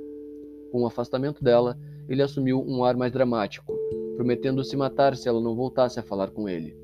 Com 0.74 0.82
o 0.82 0.86
afastamento 0.88 1.40
dela, 1.40 1.78
ele 2.08 2.20
assumiu 2.20 2.60
um 2.66 2.82
ar 2.82 2.96
mais 2.96 3.12
dramático, 3.12 3.72
prometendo 4.16 4.64
se 4.64 4.76
matar 4.76 5.16
se 5.16 5.28
ela 5.28 5.40
não 5.40 5.54
voltasse 5.54 6.00
a 6.00 6.02
falar 6.02 6.32
com 6.32 6.48
ele. 6.48 6.76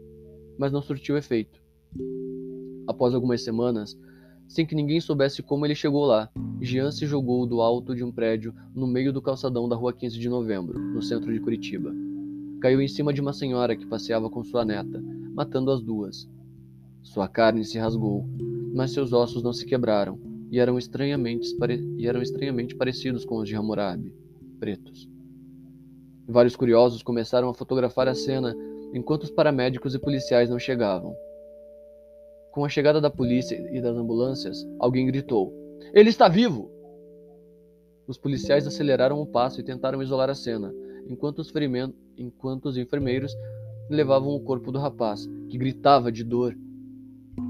Mas 0.56 0.70
não 0.70 0.80
surtiu 0.80 1.18
efeito. 1.18 1.60
Após 2.86 3.12
algumas 3.12 3.42
semanas, 3.42 3.98
sem 4.46 4.64
que 4.64 4.76
ninguém 4.76 5.00
soubesse 5.00 5.42
como 5.42 5.66
ele 5.66 5.74
chegou 5.74 6.04
lá, 6.04 6.30
Jean 6.60 6.92
se 6.92 7.04
jogou 7.04 7.44
do 7.48 7.60
alto 7.60 7.92
de 7.92 8.04
um 8.04 8.12
prédio 8.12 8.54
no 8.72 8.86
meio 8.86 9.12
do 9.12 9.20
calçadão 9.20 9.68
da 9.68 9.74
rua 9.74 9.92
15 9.92 10.16
de 10.16 10.28
novembro, 10.28 10.78
no 10.78 11.02
centro 11.02 11.32
de 11.32 11.40
Curitiba. 11.40 11.92
Caiu 12.60 12.80
em 12.80 12.86
cima 12.86 13.12
de 13.12 13.20
uma 13.20 13.32
senhora 13.32 13.74
que 13.74 13.86
passeava 13.86 14.30
com 14.30 14.44
sua 14.44 14.64
neta, 14.64 15.02
matando 15.34 15.72
as 15.72 15.82
duas. 15.82 16.30
Sua 17.02 17.26
carne 17.26 17.64
se 17.64 17.76
rasgou, 17.76 18.24
mas 18.72 18.92
seus 18.92 19.12
ossos 19.12 19.42
não 19.42 19.52
se 19.52 19.66
quebraram 19.66 20.29
e 20.50 20.58
eram 20.58 20.76
estranhamente, 20.76 21.56
e 21.96 22.06
eram 22.06 22.20
estranhamente 22.20 22.74
parecidos 22.74 23.24
com 23.24 23.36
os 23.36 23.48
de 23.48 23.54
Hammurabi, 23.54 24.12
pretos. 24.58 25.08
Vários 26.26 26.56
curiosos 26.56 27.02
começaram 27.02 27.48
a 27.48 27.54
fotografar 27.54 28.08
a 28.08 28.14
cena 28.14 28.54
enquanto 28.92 29.24
os 29.24 29.30
paramédicos 29.30 29.94
e 29.94 29.98
policiais 29.98 30.50
não 30.50 30.58
chegavam. 30.58 31.14
Com 32.52 32.64
a 32.64 32.68
chegada 32.68 33.00
da 33.00 33.10
polícia 33.10 33.54
e 33.72 33.80
das 33.80 33.96
ambulâncias, 33.96 34.66
alguém 34.78 35.06
gritou: 35.06 35.52
Ele 35.94 36.10
está 36.10 36.28
vivo! 36.28 36.70
Os 38.06 38.18
policiais 38.18 38.66
aceleraram 38.66 39.20
o 39.20 39.26
passo 39.26 39.60
e 39.60 39.64
tentaram 39.64 40.02
isolar 40.02 40.28
a 40.28 40.34
cena, 40.34 40.74
enquanto 41.08 41.38
os, 41.38 41.52
enquanto 42.18 42.66
os 42.66 42.76
enfermeiros 42.76 43.32
levavam 43.88 44.34
o 44.34 44.40
corpo 44.40 44.72
do 44.72 44.78
rapaz, 44.78 45.28
que 45.48 45.56
gritava 45.56 46.10
de 46.10 46.24
dor. 46.24 46.56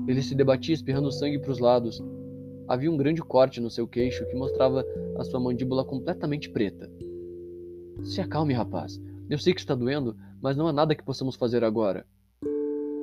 Ele 0.06 0.22
se 0.22 0.34
debatia 0.34 0.74
espirrando 0.74 1.10
sangue 1.10 1.38
para 1.38 1.50
os 1.50 1.58
lados. 1.58 2.02
Havia 2.70 2.88
um 2.88 2.96
grande 2.96 3.20
corte 3.20 3.60
no 3.60 3.68
seu 3.68 3.88
queixo 3.88 4.24
que 4.28 4.36
mostrava 4.36 4.86
a 5.18 5.24
sua 5.24 5.40
mandíbula 5.40 5.84
completamente 5.84 6.48
preta. 6.48 6.88
Se 8.04 8.20
acalme, 8.20 8.54
rapaz. 8.54 9.02
Eu 9.28 9.40
sei 9.40 9.52
que 9.52 9.58
está 9.58 9.74
doendo, 9.74 10.16
mas 10.40 10.56
não 10.56 10.68
há 10.68 10.72
nada 10.72 10.94
que 10.94 11.02
possamos 11.02 11.34
fazer 11.34 11.64
agora. 11.64 12.06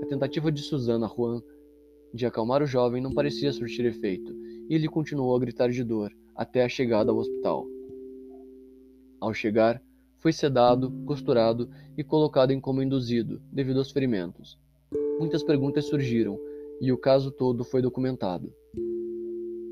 A 0.01 0.05
tentativa 0.05 0.49
de 0.53 0.61
Susana 0.61 1.05
Juan 1.05 1.41
de 2.13 2.25
acalmar 2.25 2.63
o 2.63 2.65
jovem 2.65 3.01
não 3.01 3.13
parecia 3.13 3.51
surtir 3.51 3.85
efeito, 3.85 4.33
e 4.69 4.73
ele 4.73 4.87
continuou 4.87 5.35
a 5.35 5.39
gritar 5.39 5.69
de 5.69 5.83
dor 5.83 6.13
até 6.33 6.63
a 6.63 6.69
chegada 6.69 7.11
ao 7.11 7.17
hospital. 7.17 7.67
Ao 9.19 9.33
chegar, 9.33 9.83
foi 10.15 10.31
sedado, 10.31 10.93
costurado 11.05 11.69
e 11.97 12.05
colocado 12.05 12.51
em 12.51 12.61
coma 12.61 12.85
induzido 12.85 13.41
devido 13.51 13.79
aos 13.79 13.91
ferimentos. 13.91 14.57
Muitas 15.19 15.43
perguntas 15.43 15.87
surgiram 15.87 16.39
e 16.79 16.89
o 16.89 16.97
caso 16.97 17.31
todo 17.31 17.65
foi 17.65 17.81
documentado. 17.81 18.49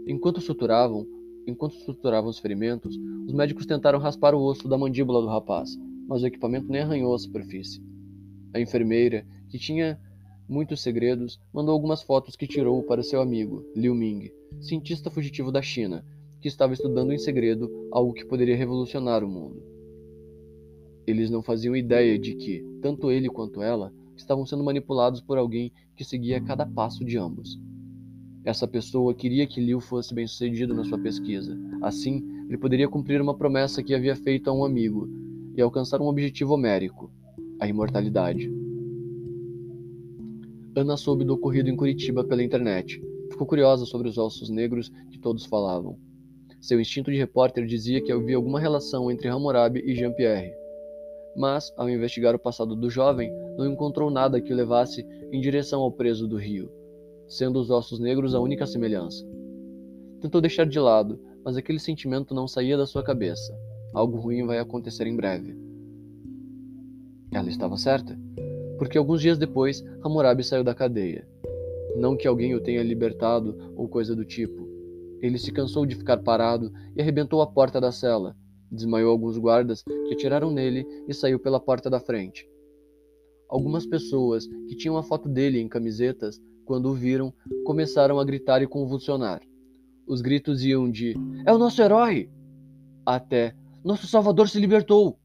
Enquanto 0.08 0.42
suturavam, 0.42 1.08
Enquanto 1.48 1.76
suturavam 1.76 2.30
os 2.30 2.40
ferimentos, 2.40 2.98
os 3.28 3.34
médicos 3.34 3.68
tentaram 3.68 4.00
raspar 4.00 4.34
o 4.34 4.42
osso 4.42 4.68
da 4.68 4.78
mandíbula 4.78 5.22
do 5.22 5.28
rapaz, 5.28 5.78
mas 6.08 6.24
o 6.24 6.28
equipamento 6.28 6.72
nem 6.72 6.82
arranhou 6.82 7.14
a 7.14 7.20
superfície. 7.20 7.84
A 8.52 8.60
enfermeira, 8.60 9.26
que 9.48 9.60
tinha 9.60 10.00
muitos 10.50 10.82
segredos, 10.82 11.40
mandou 11.54 11.72
algumas 11.74 12.02
fotos 12.02 12.36
que 12.36 12.48
tirou 12.48 12.82
para 12.82 13.04
seu 13.04 13.22
amigo, 13.22 13.64
Liu 13.76 13.94
Ming, 13.94 14.32
cientista 14.60 15.12
fugitivo 15.12 15.52
da 15.52 15.62
China, 15.62 16.04
que 16.42 16.48
estava 16.48 16.74
estudando 16.74 17.14
em 17.14 17.18
segredo 17.20 17.70
algo 17.92 18.14
que 18.14 18.26
poderia 18.26 18.56
revolucionar 18.56 19.24
o 19.24 19.30
mundo. 19.30 19.62
Eles 21.06 21.30
não 21.30 21.44
faziam 21.44 21.76
ideia 21.76 22.18
de 22.18 22.34
que, 22.34 22.64
tanto 22.82 23.12
ele 23.12 23.30
quanto 23.30 23.62
ela, 23.62 23.94
estavam 24.16 24.48
sendo 24.48 24.64
manipulados 24.64 25.22
por 25.22 25.38
alguém 25.38 25.72
que 25.96 26.04
seguia 26.04 26.42
cada 26.42 26.66
passo 26.66 27.06
de 27.06 27.20
ambos. 27.20 27.60
Essa 28.46 28.68
pessoa 28.68 29.12
queria 29.12 29.48
que 29.48 29.60
Liu 29.60 29.82
fosse 29.82 30.14
bem-sucedido 30.14 30.72
na 30.76 30.84
sua 30.86 31.00
pesquisa. 31.00 31.58
Assim, 31.82 32.24
ele 32.48 32.60
poderia 32.60 32.88
cumprir 32.88 33.20
uma 33.20 33.36
promessa 33.36 33.82
que 33.82 33.96
havia 33.96 34.16
feito 34.16 34.48
a 34.48 34.54
um 34.54 34.64
amigo 34.64 35.10
e 35.58 35.62
alcançar 35.64 36.00
um 36.00 36.06
objetivo 36.06 36.54
homérico: 36.54 37.12
a 37.60 37.68
imortalidade. 37.68 38.54
Ana 40.76 40.96
soube 40.96 41.26
do 41.26 41.34
ocorrido 41.34 41.72
em 41.72 41.76
Curitiba 41.76 42.24
pela 42.24 42.44
internet. 42.44 43.02
Ficou 43.32 43.48
curiosa 43.48 43.84
sobre 43.84 44.08
os 44.08 44.18
ossos 44.20 44.48
negros 44.48 44.92
que 45.10 45.18
todos 45.18 45.46
falavam. 45.46 45.98
Seu 46.62 46.80
instinto 46.80 47.10
de 47.10 47.18
repórter 47.18 47.66
dizia 47.66 48.00
que 48.00 48.12
havia 48.12 48.36
alguma 48.36 48.60
relação 48.60 49.10
entre 49.10 49.28
Hammurabi 49.28 49.82
e 49.84 49.96
Jean-Pierre. 49.96 50.54
Mas, 51.36 51.74
ao 51.76 51.90
investigar 51.90 52.36
o 52.36 52.40
passado 52.40 52.76
do 52.76 52.92
jovem, 52.92 53.32
não 53.58 53.66
encontrou 53.66 54.12
nada 54.12 54.40
que 54.40 54.54
o 54.54 54.56
levasse 54.56 55.04
em 55.32 55.42
direção 55.42 55.82
ao 55.82 55.92
preso 55.92 56.28
do 56.28 56.38
rio 56.38 56.70
sendo 57.28 57.60
os 57.60 57.70
ossos 57.70 58.00
negros 58.00 58.36
a 58.36 58.40
única 58.40 58.66
semelhança. 58.66 59.26
Tentou 60.22 60.42
deixar 60.42 60.66
de 60.66 60.80
lado, 60.80 61.20
mas 61.44 61.58
aquele 61.58 61.80
sentimento 61.80 62.34
não 62.34 62.48
saía 62.48 62.78
da 62.78 62.86
sua 62.86 63.04
cabeça. 63.04 63.56
Algo 63.94 64.18
ruim 64.18 64.46
vai 64.46 64.60
acontecer 64.60 65.08
em 65.08 65.16
breve. 65.16 65.56
Ela 67.32 67.50
estava 67.50 67.78
certa, 67.78 68.18
porque 68.78 68.98
alguns 68.98 69.22
dias 69.22 69.38
depois 69.38 69.84
Hammurabi 70.04 70.44
saiu 70.44 70.64
da 70.64 70.74
cadeia. 70.74 71.28
Não 71.96 72.18
que 72.18 72.28
alguém 72.28 72.56
o 72.56 72.62
tenha 72.62 72.84
libertado 72.84 73.74
ou 73.76 73.88
coisa 73.88 74.16
do 74.16 74.26
tipo. 74.26 74.68
Ele 75.22 75.38
se 75.38 75.52
cansou 75.52 75.86
de 75.86 75.96
ficar 75.96 76.18
parado 76.18 76.72
e 76.96 77.02
arrebentou 77.02 77.42
a 77.42 77.48
porta 77.48 77.80
da 77.80 77.92
cela. 77.92 78.36
Desmaiou 78.72 79.12
alguns 79.12 79.38
guardas 79.38 79.84
que 79.84 80.14
atiraram 80.14 80.52
nele 80.52 80.86
e 81.08 81.14
saiu 81.14 81.40
pela 81.40 81.60
porta 81.60 81.90
da 81.90 82.00
frente. 82.00 82.50
Algumas 83.48 83.86
pessoas 83.86 84.46
que 84.68 84.76
tinham 84.76 84.98
a 84.98 85.04
foto 85.04 85.30
dele 85.30 85.60
em 85.60 85.70
camisetas 85.70 86.42
quando 86.66 86.88
o 86.88 86.94
viram, 86.94 87.34
começaram 87.64 88.20
a 88.20 88.26
gritar 88.26 88.62
e 88.62 88.68
convulsionar. 88.68 89.42
Os 90.08 90.22
gritos 90.22 90.64
iam 90.64 90.90
de: 90.90 91.16
É 91.46 91.54
o 91.54 91.58
nosso 91.58 91.82
herói! 91.82 92.30
até: 93.06 93.56
Nosso 93.84 94.08
Salvador 94.08 94.50
se 94.50 94.60
libertou! 94.60 95.18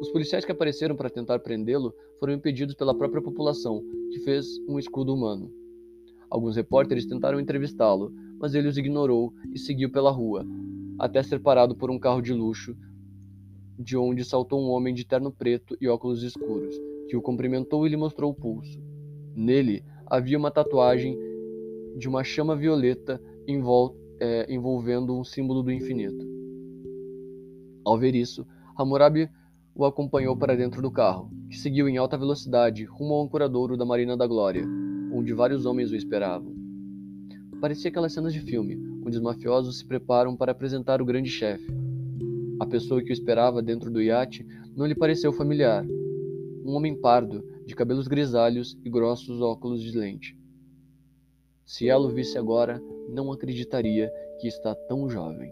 Os 0.00 0.10
policiais 0.10 0.44
que 0.44 0.50
apareceram 0.50 0.96
para 0.96 1.10
tentar 1.10 1.38
prendê-lo 1.38 1.94
foram 2.18 2.32
impedidos 2.32 2.74
pela 2.74 2.96
própria 2.96 3.22
população, 3.22 3.82
que 4.10 4.20
fez 4.20 4.46
um 4.68 4.78
escudo 4.78 5.14
humano. 5.14 5.52
Alguns 6.30 6.56
repórteres 6.56 7.06
tentaram 7.06 7.38
entrevistá-lo, 7.38 8.12
mas 8.40 8.54
ele 8.54 8.66
os 8.66 8.78
ignorou 8.78 9.32
e 9.52 9.58
seguiu 9.58 9.92
pela 9.92 10.10
rua, 10.10 10.44
até 10.98 11.22
ser 11.22 11.40
parado 11.40 11.76
por 11.76 11.90
um 11.90 11.98
carro 11.98 12.22
de 12.22 12.32
luxo, 12.32 12.74
de 13.78 13.96
onde 13.96 14.24
saltou 14.24 14.60
um 14.60 14.70
homem 14.70 14.94
de 14.94 15.04
terno 15.04 15.30
preto 15.30 15.76
e 15.80 15.86
óculos 15.86 16.22
escuros, 16.22 16.74
que 17.08 17.16
o 17.16 17.22
cumprimentou 17.22 17.86
e 17.86 17.90
lhe 17.90 17.96
mostrou 17.96 18.30
o 18.32 18.34
pulso. 18.34 18.80
Nele 19.36 19.84
havia 20.06 20.38
uma 20.38 20.50
tatuagem 20.50 21.18
de 21.96 22.08
uma 22.08 22.24
chama 22.24 22.56
violeta 22.56 23.20
envol 23.46 23.96
é, 24.20 24.46
envolvendo 24.52 25.18
um 25.18 25.24
símbolo 25.24 25.62
do 25.62 25.72
infinito. 25.72 26.24
Ao 27.84 27.98
ver 27.98 28.14
isso, 28.14 28.46
Hammurabi 28.76 29.28
o 29.74 29.84
acompanhou 29.84 30.36
para 30.36 30.56
dentro 30.56 30.82
do 30.82 30.90
carro, 30.90 31.30
que 31.48 31.56
seguiu 31.56 31.88
em 31.88 31.96
alta 31.96 32.16
velocidade 32.16 32.84
rumo 32.84 33.14
ao 33.14 33.24
ancoradouro 33.24 33.76
da 33.76 33.84
Marina 33.84 34.16
da 34.16 34.26
Glória, 34.26 34.64
onde 35.12 35.32
vários 35.32 35.66
homens 35.66 35.90
o 35.90 35.96
esperavam. 35.96 36.54
Parecia 37.60 37.90
aquelas 37.90 38.12
cenas 38.12 38.32
de 38.32 38.40
filme, 38.40 38.76
onde 39.04 39.16
os 39.16 39.22
mafiosos 39.22 39.78
se 39.78 39.86
preparam 39.86 40.36
para 40.36 40.52
apresentar 40.52 41.00
o 41.00 41.04
grande 41.04 41.30
chefe. 41.30 41.66
A 42.60 42.66
pessoa 42.66 43.02
que 43.02 43.10
o 43.10 43.12
esperava 43.12 43.62
dentro 43.62 43.90
do 43.90 44.00
iate 44.00 44.46
não 44.76 44.86
lhe 44.86 44.94
pareceu 44.94 45.32
familiar. 45.32 45.84
Um 46.64 46.74
homem 46.74 46.94
pardo, 46.94 47.44
de 47.72 47.76
cabelos 47.76 48.06
grisalhos 48.06 48.78
e 48.84 48.90
grossos 48.90 49.40
óculos 49.40 49.82
de 49.82 49.96
lente. 49.96 50.38
Se 51.64 51.88
ela 51.88 52.06
o 52.06 52.10
visse 52.10 52.36
agora, 52.36 52.78
não 53.08 53.32
acreditaria 53.32 54.12
que 54.38 54.46
está 54.46 54.74
tão 54.74 55.08
jovem. 55.08 55.50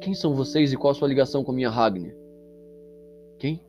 Quem 0.00 0.14
são 0.14 0.34
vocês 0.34 0.72
e 0.72 0.78
qual 0.78 0.92
a 0.92 0.94
sua 0.94 1.08
ligação 1.08 1.44
com 1.44 1.52
minha 1.52 1.68
Ragni? 1.68 2.14
Quem? 3.38 3.62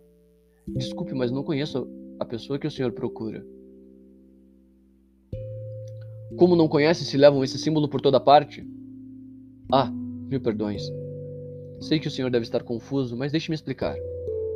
Desculpe, 0.66 1.14
mas 1.14 1.30
não 1.30 1.44
conheço 1.44 1.86
a 2.18 2.24
pessoa 2.24 2.58
que 2.58 2.68
o 2.68 2.72
senhor 2.72 2.94
procura. 2.94 3.46
Como 6.38 6.56
não 6.56 6.70
conhece 6.70 7.04
se 7.04 7.18
levam 7.18 7.44
esse 7.44 7.60
símbolo 7.60 7.90
por 7.90 8.00
toda 8.00 8.18
parte? 8.18 8.66
Ah, 9.70 9.92
mil 9.92 10.40
perdões. 10.40 10.84
Sei 11.82 12.00
que 12.00 12.08
o 12.08 12.12
senhor 12.12 12.32
deve 12.32 12.44
estar 12.44 12.64
confuso, 12.64 13.18
mas 13.18 13.34
deixe-me 13.34 13.56
explicar. 13.56 13.96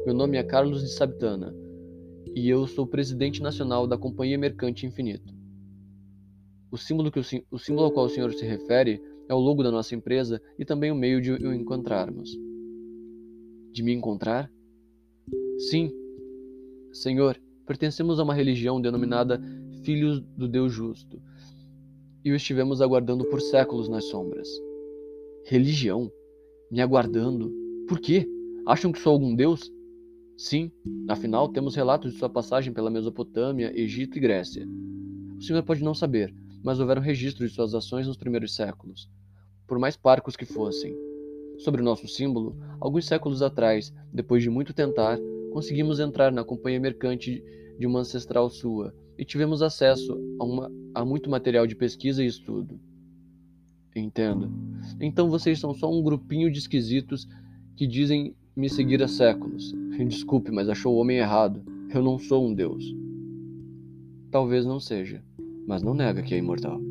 Meu 0.07 0.13
nome 0.13 0.37
é 0.37 0.43
Carlos 0.43 0.83
de 0.83 0.87
Sabitana 0.87 1.53
e 2.33 2.49
eu 2.49 2.65
sou 2.65 2.87
presidente 2.87 3.41
nacional 3.41 3.85
da 3.85 3.97
Companhia 3.97 4.37
Mercante 4.37 4.85
Infinito. 4.85 5.33
O 6.71 6.77
símbolo, 6.77 7.11
que 7.11 7.19
o, 7.19 7.23
o 7.51 7.59
símbolo 7.59 7.87
ao 7.87 7.91
qual 7.91 8.05
o 8.05 8.09
senhor 8.09 8.31
se 8.31 8.45
refere 8.45 9.01
é 9.27 9.33
o 9.33 9.37
logo 9.37 9.61
da 9.61 9.69
nossa 9.69 9.95
empresa 9.95 10.41
e 10.57 10.63
também 10.63 10.93
o 10.93 10.95
meio 10.95 11.21
de 11.21 11.33
o 11.33 11.53
encontrarmos. 11.53 12.29
De 13.73 13.83
me 13.83 13.91
encontrar? 13.91 14.49
Sim, 15.69 15.91
Senhor, 16.93 17.37
pertencemos 17.65 18.17
a 18.17 18.23
uma 18.23 18.33
religião 18.33 18.79
denominada 18.79 19.41
Filhos 19.83 20.21
do 20.21 20.47
Deus 20.47 20.71
Justo 20.71 21.21
e 22.23 22.31
o 22.31 22.35
estivemos 22.35 22.81
aguardando 22.81 23.25
por 23.25 23.41
séculos 23.41 23.89
nas 23.89 24.05
sombras. 24.05 24.47
Religião? 25.43 26.09
Me 26.71 26.79
aguardando? 26.79 27.51
Por 27.89 27.99
quê? 27.99 28.25
Acham 28.65 28.93
que 28.93 29.01
sou 29.01 29.11
algum 29.11 29.35
deus? 29.35 29.69
Sim, 30.37 30.71
afinal 31.09 31.49
temos 31.49 31.75
relatos 31.75 32.13
de 32.13 32.19
sua 32.19 32.29
passagem 32.29 32.71
pela 32.71 32.91
Mesopotâmia, 32.91 33.71
Egito 33.75 34.17
e 34.17 34.21
Grécia. 34.21 34.67
O 35.35 35.41
senhor 35.41 35.63
pode 35.63 35.83
não 35.83 35.95
saber, 35.95 36.31
mas 36.63 36.79
houveram 36.79 37.01
registros 37.01 37.49
de 37.49 37.55
suas 37.55 37.73
ações 37.73 38.05
nos 38.05 38.17
primeiros 38.17 38.53
séculos, 38.55 39.09
por 39.65 39.79
mais 39.79 39.97
parcos 39.97 40.35
que 40.35 40.45
fossem. 40.45 40.95
Sobre 41.57 41.81
o 41.81 41.83
nosso 41.83 42.07
símbolo, 42.07 42.55
alguns 42.79 43.07
séculos 43.07 43.41
atrás, 43.41 43.91
depois 44.13 44.43
de 44.43 44.49
muito 44.51 44.75
tentar, 44.75 45.17
conseguimos 45.51 45.99
entrar 45.99 46.31
na 46.31 46.43
companhia 46.43 46.79
mercante 46.79 47.43
de 47.79 47.87
uma 47.87 48.01
ancestral 48.01 48.47
sua 48.47 48.93
e 49.17 49.25
tivemos 49.25 49.63
acesso 49.63 50.13
a, 50.39 50.43
uma, 50.43 50.71
a 50.93 51.03
muito 51.03 51.31
material 51.31 51.65
de 51.65 51.75
pesquisa 51.75 52.23
e 52.23 52.27
estudo. 52.27 52.79
Entendo. 53.95 54.51
Então 55.01 55.31
vocês 55.31 55.59
são 55.59 55.73
só 55.73 55.91
um 55.91 56.03
grupinho 56.03 56.51
de 56.51 56.59
esquisitos 56.59 57.27
que 57.75 57.87
dizem 57.87 58.35
me 58.57 58.67
seguir 58.67 59.03
há 59.03 59.07
séculos. 59.07 59.71
Desculpe, 60.07 60.51
mas 60.51 60.67
achou 60.67 60.95
o 60.95 60.97
homem 60.97 61.17
errado. 61.17 61.61
Eu 61.93 62.01
não 62.01 62.17
sou 62.17 62.47
um 62.47 62.53
deus. 62.53 62.83
Talvez 64.31 64.65
não 64.65 64.79
seja, 64.79 65.23
mas 65.67 65.83
não 65.83 65.93
nega 65.93 66.23
que 66.23 66.33
é 66.33 66.37
imortal. 66.37 66.81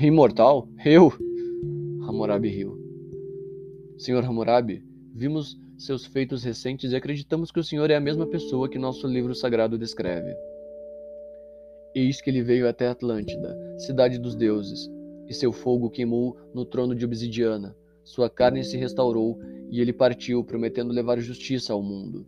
Imortal? 0.00 0.68
Eu? 0.84 1.12
Hammurabi 2.02 2.48
riu. 2.48 2.76
Senhor 3.96 4.24
Hammurabi, 4.24 4.84
vimos 5.14 5.58
seus 5.78 6.04
feitos 6.04 6.42
recentes 6.42 6.92
e 6.92 6.96
acreditamos 6.96 7.50
que 7.50 7.60
o 7.60 7.64
Senhor 7.64 7.90
é 7.90 7.94
a 7.94 8.00
mesma 8.00 8.26
pessoa 8.26 8.68
que 8.68 8.78
nosso 8.78 9.06
livro 9.06 9.34
sagrado 9.34 9.78
descreve. 9.78 10.34
Eis 11.94 12.20
que 12.20 12.28
ele 12.28 12.42
veio 12.42 12.68
até 12.68 12.88
Atlântida, 12.88 13.56
cidade 13.78 14.18
dos 14.18 14.34
deuses, 14.34 14.90
e 15.28 15.32
seu 15.32 15.52
fogo 15.52 15.90
queimou 15.90 16.36
no 16.52 16.64
trono 16.64 16.94
de 16.94 17.04
obsidiana. 17.04 17.74
Sua 18.06 18.30
carne 18.30 18.62
se 18.62 18.76
restaurou 18.76 19.36
e 19.68 19.80
ele 19.80 19.92
partiu, 19.92 20.44
prometendo 20.44 20.92
levar 20.92 21.18
justiça 21.18 21.72
ao 21.72 21.82
mundo. 21.82 22.24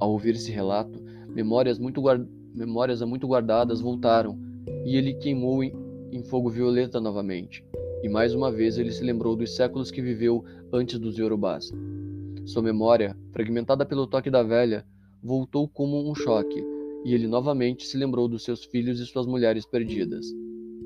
Ao 0.00 0.10
ouvir 0.10 0.34
esse 0.34 0.50
relato, 0.50 1.00
memórias, 1.28 1.78
muito 1.78 2.02
guard... 2.02 2.26
memórias 2.52 3.00
muito 3.02 3.28
guardadas 3.28 3.80
voltaram, 3.80 4.36
e 4.84 4.96
ele 4.96 5.14
queimou 5.14 5.62
em, 5.62 5.72
em 6.10 6.24
fogo 6.24 6.50
violeta 6.50 7.00
novamente. 7.00 7.64
E 8.02 8.08
mais 8.08 8.34
uma 8.34 8.50
vez 8.50 8.78
ele 8.78 8.90
se 8.90 9.04
lembrou 9.04 9.36
dos 9.36 9.54
séculos 9.54 9.92
que 9.92 10.02
viveu 10.02 10.44
antes 10.72 10.98
dos 10.98 11.16
Yorubás. 11.16 11.70
Sua 12.44 12.62
memória, 12.62 13.16
fragmentada 13.30 13.86
pelo 13.86 14.08
toque 14.08 14.28
da 14.28 14.42
velha, 14.42 14.84
voltou 15.22 15.68
como 15.68 16.10
um 16.10 16.16
choque 16.16 16.64
e 17.04 17.14
ele 17.14 17.28
novamente 17.28 17.86
se 17.86 17.96
lembrou 17.96 18.26
dos 18.26 18.42
seus 18.42 18.64
filhos 18.64 18.98
e 18.98 19.06
suas 19.06 19.24
mulheres 19.24 19.64
perdidas. 19.64 20.26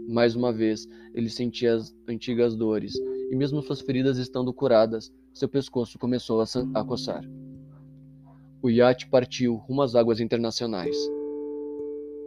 Mais 0.07 0.37
uma 0.37 0.53
vez, 0.53 0.87
ele 1.15 1.31
sentia 1.31 1.77
as 1.77 1.97
antigas 2.07 2.55
dores, 2.55 2.93
e 3.31 3.37
mesmo 3.37 3.63
suas 3.63 3.81
feridas 3.81 4.19
estando 4.19 4.53
curadas, 4.53 5.13
seu 5.33 5.49
pescoço 5.49 5.99
começou 5.99 6.41
a, 6.41 6.45
a 6.75 6.85
coçar. 6.85 7.25
O 8.63 8.69
iate 8.69 9.09
partiu 9.09 9.55
rumo 9.55 9.83
às 9.83 9.95
águas 9.95 10.21
internacionais. 10.21 10.97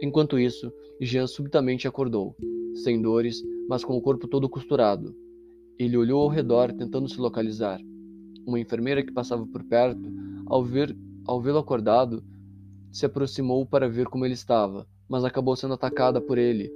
Enquanto 0.00 0.38
isso, 0.38 0.72
Jean 1.00 1.26
subitamente 1.26 1.86
acordou, 1.86 2.34
sem 2.82 3.00
dores, 3.00 3.42
mas 3.68 3.84
com 3.84 3.96
o 3.96 4.00
corpo 4.00 4.26
todo 4.26 4.48
costurado. 4.48 5.14
Ele 5.78 5.96
olhou 5.96 6.22
ao 6.22 6.28
redor, 6.28 6.72
tentando 6.72 7.08
se 7.08 7.20
localizar. 7.20 7.80
Uma 8.46 8.58
enfermeira 8.58 9.04
que 9.04 9.12
passava 9.12 9.46
por 9.46 9.62
perto, 9.64 10.12
ao 10.46 10.64
ver 10.64 10.96
ao 11.26 11.40
vê-lo 11.40 11.58
acordado, 11.58 12.22
se 12.92 13.06
aproximou 13.06 13.66
para 13.66 13.88
ver 13.88 14.06
como 14.06 14.24
ele 14.24 14.34
estava, 14.34 14.86
mas 15.08 15.24
acabou 15.24 15.56
sendo 15.56 15.74
atacada 15.74 16.20
por 16.20 16.38
ele, 16.38 16.70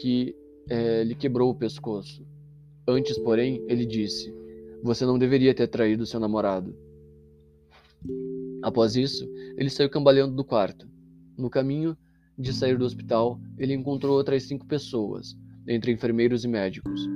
que 0.00 0.34
é, 0.68 1.04
lhe 1.04 1.14
quebrou 1.14 1.50
o 1.50 1.54
pescoço. 1.54 2.26
Antes, 2.86 3.18
porém, 3.18 3.64
ele 3.68 3.86
disse: 3.86 4.34
Você 4.82 5.04
não 5.06 5.18
deveria 5.18 5.54
ter 5.54 5.68
traído 5.68 6.06
seu 6.06 6.18
namorado. 6.18 6.74
Após 8.62 8.96
isso, 8.96 9.28
ele 9.56 9.70
saiu 9.70 9.90
cambaleando 9.90 10.34
do 10.34 10.44
quarto. 10.44 10.88
No 11.36 11.48
caminho 11.48 11.96
de 12.38 12.52
sair 12.52 12.76
do 12.76 12.84
hospital, 12.84 13.40
ele 13.58 13.74
encontrou 13.74 14.16
outras 14.16 14.44
cinco 14.44 14.66
pessoas, 14.66 15.36
entre 15.66 15.92
enfermeiros 15.92 16.44
e 16.44 16.48
médicos. 16.48 17.08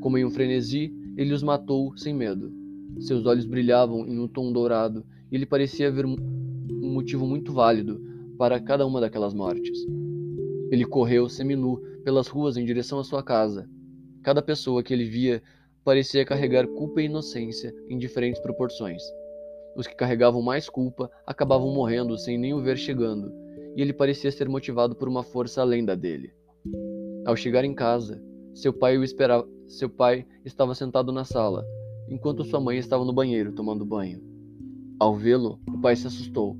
Como 0.00 0.18
em 0.18 0.24
um 0.24 0.30
frenesi, 0.30 0.92
ele 1.16 1.32
os 1.32 1.42
matou 1.42 1.96
sem 1.96 2.14
medo. 2.14 2.52
Seus 3.00 3.26
olhos 3.26 3.46
brilhavam 3.46 4.06
em 4.06 4.18
um 4.18 4.28
tom 4.28 4.52
dourado 4.52 5.04
e 5.30 5.36
ele 5.36 5.46
parecia 5.46 5.90
ver 5.90 6.04
um 6.06 6.16
motivo 6.92 7.26
muito 7.26 7.52
válido 7.52 8.00
para 8.36 8.60
cada 8.60 8.86
uma 8.86 9.00
daquelas 9.00 9.34
mortes. 9.34 9.86
Ele 10.70 10.84
correu 10.84 11.28
seminu 11.28 11.78
pelas 12.04 12.28
ruas 12.28 12.56
em 12.56 12.64
direção 12.64 12.98
à 12.98 13.04
sua 13.04 13.22
casa. 13.22 13.68
Cada 14.22 14.40
pessoa 14.40 14.82
que 14.82 14.94
ele 14.94 15.04
via 15.04 15.42
parecia 15.84 16.24
carregar 16.24 16.66
culpa 16.66 17.02
e 17.02 17.06
inocência 17.06 17.74
em 17.88 17.98
diferentes 17.98 18.40
proporções. 18.40 19.02
Os 19.76 19.86
que 19.86 19.96
carregavam 19.96 20.42
mais 20.42 20.68
culpa 20.68 21.10
acabavam 21.26 21.72
morrendo 21.74 22.16
sem 22.16 22.38
nem 22.38 22.54
o 22.54 22.62
ver 22.62 22.76
chegando, 22.76 23.32
e 23.74 23.82
ele 23.82 23.92
parecia 23.92 24.30
ser 24.30 24.48
motivado 24.48 24.94
por 24.94 25.08
uma 25.08 25.22
força 25.22 25.60
além 25.60 25.84
da 25.84 25.94
dele. 25.94 26.32
Ao 27.24 27.34
chegar 27.34 27.64
em 27.64 27.74
casa, 27.74 28.22
seu 28.54 28.72
pai 28.72 28.98
o 28.98 29.04
esperava. 29.04 29.48
Seu 29.66 29.88
pai 29.88 30.26
estava 30.44 30.74
sentado 30.74 31.10
na 31.10 31.24
sala, 31.24 31.64
enquanto 32.08 32.44
sua 32.44 32.60
mãe 32.60 32.76
estava 32.76 33.04
no 33.04 33.12
banheiro 33.12 33.52
tomando 33.52 33.86
banho. 33.86 34.20
Ao 35.00 35.16
vê-lo, 35.16 35.58
o 35.66 35.80
pai 35.80 35.96
se 35.96 36.06
assustou 36.06 36.56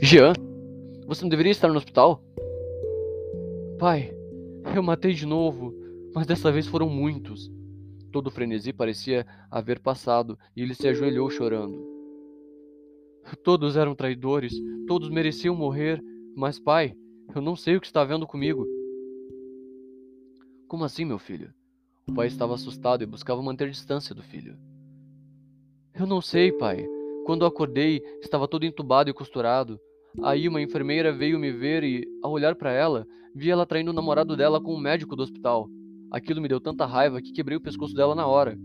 Jean, 0.00 0.32
você 1.06 1.22
não 1.22 1.28
deveria 1.28 1.52
estar 1.52 1.68
no 1.68 1.76
hospital? 1.76 2.22
Pai, 3.78 4.14
eu 4.74 4.82
matei 4.82 5.12
de 5.12 5.26
novo, 5.26 5.74
mas 6.14 6.26
dessa 6.26 6.50
vez 6.50 6.66
foram 6.66 6.88
muitos. 6.88 7.50
Todo 8.12 8.26
o 8.26 8.30
frenesi 8.30 8.72
parecia 8.72 9.26
haver 9.50 9.78
passado 9.78 10.38
e 10.56 10.62
ele 10.62 10.74
se 10.74 10.88
ajoelhou 10.88 11.30
chorando. 11.30 11.88
Todos 13.44 13.76
eram 13.76 13.94
traidores, 13.94 14.52
todos 14.86 15.08
mereciam 15.08 15.54
morrer, 15.54 16.02
mas, 16.34 16.58
pai, 16.58 16.94
eu 17.34 17.40
não 17.40 17.54
sei 17.54 17.76
o 17.76 17.80
que 17.80 17.86
está 17.86 18.04
vendo 18.04 18.26
comigo. 18.26 18.66
Como 20.66 20.84
assim, 20.84 21.04
meu 21.04 21.18
filho? 21.18 21.52
O 22.08 22.14
pai 22.14 22.26
estava 22.26 22.54
assustado 22.54 23.02
e 23.02 23.06
buscava 23.06 23.42
manter 23.42 23.70
distância 23.70 24.14
do 24.14 24.22
filho. 24.22 24.56
Eu 25.94 26.06
não 26.06 26.20
sei, 26.20 26.50
pai. 26.50 26.86
Quando 27.24 27.44
acordei, 27.44 28.02
estava 28.20 28.48
todo 28.48 28.64
entubado 28.64 29.10
e 29.10 29.14
costurado. 29.14 29.78
Aí 30.22 30.48
uma 30.48 30.60
enfermeira 30.60 31.12
veio 31.12 31.38
me 31.38 31.52
ver 31.52 31.84
e, 31.84 32.04
ao 32.22 32.32
olhar 32.32 32.56
para 32.56 32.72
ela, 32.72 33.06
vi 33.34 33.50
ela 33.50 33.66
traindo 33.66 33.92
o 33.92 33.94
namorado 33.94 34.36
dela 34.36 34.60
com 34.60 34.74
um 34.74 34.80
médico 34.80 35.14
do 35.14 35.22
hospital. 35.22 35.68
Aquilo 36.10 36.40
me 36.40 36.48
deu 36.48 36.60
tanta 36.60 36.86
raiva 36.86 37.22
que 37.22 37.32
quebrei 37.32 37.56
o 37.56 37.60
pescoço 37.60 37.94
dela 37.94 38.14
na 38.14 38.26
hora. 38.26 38.58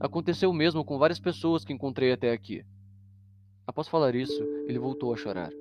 Aconteceu 0.00 0.50
o 0.50 0.54
mesmo 0.54 0.84
com 0.84 0.98
várias 0.98 1.20
pessoas 1.20 1.64
que 1.64 1.72
encontrei 1.72 2.12
até 2.12 2.32
aqui. 2.32 2.64
Após 3.66 3.88
falar 3.88 4.14
isso, 4.14 4.42
ele 4.66 4.78
voltou 4.78 5.12
a 5.12 5.16
chorar. 5.16 5.52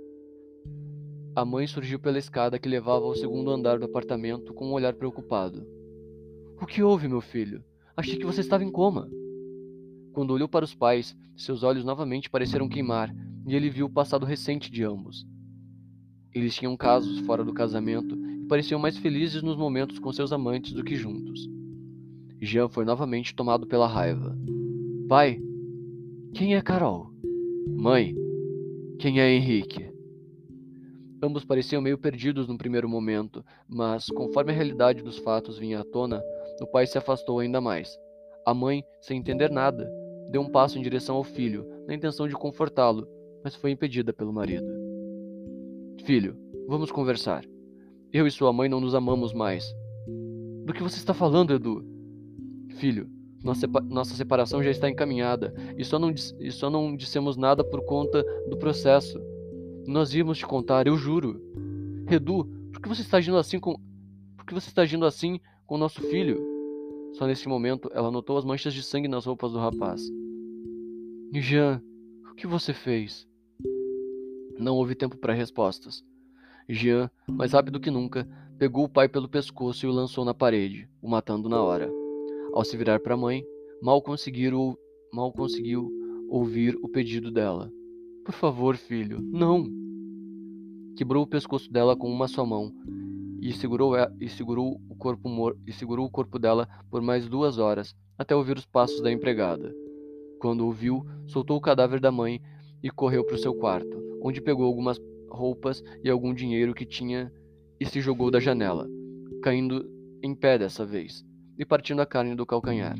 A 1.35 1.45
mãe 1.45 1.67
surgiu 1.67 1.99
pela 1.99 2.17
escada 2.17 2.57
que 2.57 2.67
levava 2.67 3.05
ao 3.05 3.15
segundo 3.15 3.51
andar 3.51 3.77
do 3.77 3.85
apartamento 3.85 4.53
com 4.53 4.67
um 4.67 4.73
olhar 4.73 4.93
preocupado. 4.93 5.65
O 6.61 6.65
que 6.65 6.81
houve, 6.81 7.07
meu 7.07 7.21
filho? 7.21 7.63
Achei 7.95 8.17
que 8.17 8.25
você 8.25 8.41
estava 8.41 8.63
em 8.63 8.71
coma. 8.71 9.09
Quando 10.13 10.31
olhou 10.31 10.47
para 10.47 10.65
os 10.65 10.73
pais, 10.73 11.15
seus 11.35 11.63
olhos 11.63 11.83
novamente 11.83 12.29
pareceram 12.29 12.69
queimar 12.69 13.13
e 13.45 13.55
ele 13.55 13.69
viu 13.69 13.85
o 13.85 13.89
passado 13.89 14.25
recente 14.25 14.71
de 14.71 14.83
ambos. 14.83 15.25
Eles 16.33 16.55
tinham 16.55 16.77
casos 16.77 17.19
fora 17.19 17.43
do 17.43 17.53
casamento 17.53 18.17
pareciam 18.51 18.77
mais 18.77 18.97
felizes 18.97 19.41
nos 19.41 19.55
momentos 19.55 19.97
com 19.97 20.11
seus 20.11 20.33
amantes 20.33 20.73
do 20.73 20.83
que 20.83 20.93
juntos. 20.93 21.49
Jean 22.41 22.67
foi 22.67 22.83
novamente 22.83 23.33
tomado 23.33 23.65
pela 23.65 23.87
raiva. 23.87 24.37
Pai, 25.07 25.41
quem 26.33 26.53
é 26.53 26.61
Carol? 26.61 27.07
Mãe, 27.65 28.13
quem 28.99 29.21
é 29.21 29.33
Henrique? 29.33 29.89
Ambos 31.23 31.45
pareciam 31.45 31.81
meio 31.81 31.97
perdidos 31.97 32.45
no 32.45 32.57
primeiro 32.57 32.89
momento, 32.89 33.41
mas 33.69 34.07
conforme 34.07 34.51
a 34.51 34.55
realidade 34.55 35.01
dos 35.01 35.17
fatos 35.19 35.57
vinha 35.57 35.79
à 35.79 35.85
tona, 35.85 36.21
o 36.61 36.67
pai 36.67 36.85
se 36.85 36.97
afastou 36.97 37.39
ainda 37.39 37.61
mais. 37.61 37.97
A 38.45 38.53
mãe, 38.53 38.83
sem 38.99 39.17
entender 39.17 39.49
nada, 39.49 39.89
deu 40.29 40.41
um 40.41 40.51
passo 40.51 40.77
em 40.77 40.81
direção 40.81 41.15
ao 41.15 41.23
filho, 41.23 41.65
na 41.87 41.95
intenção 41.95 42.27
de 42.27 42.35
confortá-lo, 42.35 43.07
mas 43.45 43.55
foi 43.55 43.71
impedida 43.71 44.11
pelo 44.11 44.33
marido. 44.33 44.67
Filho, 46.03 46.35
vamos 46.67 46.91
conversar. 46.91 47.45
Eu 48.13 48.27
e 48.27 48.31
sua 48.31 48.51
mãe 48.51 48.67
não 48.67 48.81
nos 48.81 48.93
amamos 48.93 49.33
mais. 49.33 49.73
Do 50.65 50.73
que 50.73 50.83
você 50.83 50.97
está 50.97 51.13
falando, 51.13 51.53
Edu? 51.53 51.85
Filho, 52.77 53.09
nossa, 53.43 53.65
nossa 53.89 54.15
separação 54.15 54.61
já 54.61 54.69
está 54.69 54.89
encaminhada 54.89 55.53
e 55.77 55.85
só, 55.85 55.97
não, 55.97 56.11
e 56.11 56.51
só 56.51 56.69
não 56.69 56.95
dissemos 56.95 57.37
nada 57.37 57.63
por 57.63 57.85
conta 57.85 58.23
do 58.49 58.57
processo. 58.57 59.19
Nós 59.87 60.13
íamos 60.13 60.37
te 60.37 60.45
contar, 60.45 60.87
eu 60.87 60.97
juro. 60.97 61.41
Edu, 62.09 62.45
por 62.71 62.81
que 62.81 62.89
você 62.89 63.01
está 63.01 63.17
agindo 63.17 63.37
assim 63.37 63.59
com. 63.59 63.75
que 64.45 64.53
você 64.53 64.69
está 64.69 64.81
agindo 64.81 65.05
assim 65.05 65.39
com 65.65 65.77
nosso 65.77 66.01
filho? 66.01 66.39
Só 67.13 67.25
nesse 67.25 67.47
momento 67.47 67.89
ela 67.93 68.11
notou 68.11 68.37
as 68.37 68.43
manchas 68.43 68.73
de 68.73 68.83
sangue 68.83 69.07
nas 69.07 69.25
roupas 69.25 69.53
do 69.53 69.57
rapaz. 69.57 70.01
Jean, 71.33 71.81
o 72.29 72.35
que 72.35 72.45
você 72.45 72.73
fez? 72.73 73.25
Não 74.59 74.75
houve 74.75 74.95
tempo 74.95 75.17
para 75.17 75.33
respostas. 75.33 76.03
Jean, 76.73 77.09
mais 77.29 77.51
rápido 77.51 77.79
que 77.79 77.91
nunca, 77.91 78.27
pegou 78.57 78.85
o 78.85 78.89
pai 78.89 79.09
pelo 79.09 79.27
pescoço 79.27 79.85
e 79.85 79.89
o 79.89 79.91
lançou 79.91 80.23
na 80.23 80.33
parede, 80.33 80.87
o 81.01 81.09
matando 81.09 81.49
na 81.49 81.61
hora. 81.61 81.91
Ao 82.53 82.63
se 82.63 82.77
virar 82.77 82.99
para 82.99 83.13
a 83.13 83.17
mãe, 83.17 83.43
mal, 83.81 84.01
mal 85.13 85.31
conseguiu 85.33 85.91
ouvir 86.29 86.77
o 86.81 86.87
pedido 86.87 87.31
dela. 87.31 87.71
Por 88.23 88.33
favor, 88.33 88.77
filho, 88.77 89.19
não! 89.21 89.65
Quebrou 90.95 91.23
o 91.23 91.27
pescoço 91.27 91.71
dela 91.71 91.95
com 91.95 92.09
uma 92.09 92.27
só 92.27 92.45
mão 92.45 92.71
e 93.41 93.51
segurou, 93.51 93.93
e 94.19 94.29
segurou, 94.29 94.79
o, 94.87 94.95
corpo 94.95 95.27
mor 95.27 95.57
e 95.65 95.73
segurou 95.73 96.05
o 96.05 96.11
corpo 96.11 96.37
dela 96.37 96.69
por 96.89 97.01
mais 97.01 97.27
duas 97.27 97.57
horas, 97.57 97.95
até 98.17 98.35
ouvir 98.35 98.57
os 98.57 98.65
passos 98.65 99.01
da 99.01 99.11
empregada. 99.11 99.73
Quando 100.39 100.65
o 100.67 100.71
viu, 100.71 101.05
soltou 101.25 101.57
o 101.57 101.61
cadáver 101.61 101.99
da 101.99 102.11
mãe 102.11 102.41
e 102.83 102.89
correu 102.89 103.25
para 103.25 103.35
o 103.35 103.39
seu 103.39 103.53
quarto, 103.55 103.97
onde 104.21 104.39
pegou 104.41 104.65
algumas 104.65 104.99
roupas 105.31 105.83
e 106.03 106.09
algum 106.09 106.33
dinheiro 106.33 106.73
que 106.73 106.85
tinha 106.85 107.31
e 107.79 107.85
se 107.85 107.99
jogou 108.01 108.29
da 108.29 108.39
janela, 108.39 108.87
caindo 109.41 109.89
em 110.21 110.35
pé 110.35 110.57
dessa 110.57 110.85
vez 110.85 111.25
e 111.57 111.65
partindo 111.65 112.01
a 112.01 112.05
carne 112.05 112.35
do 112.35 112.45
calcanhar. 112.45 112.95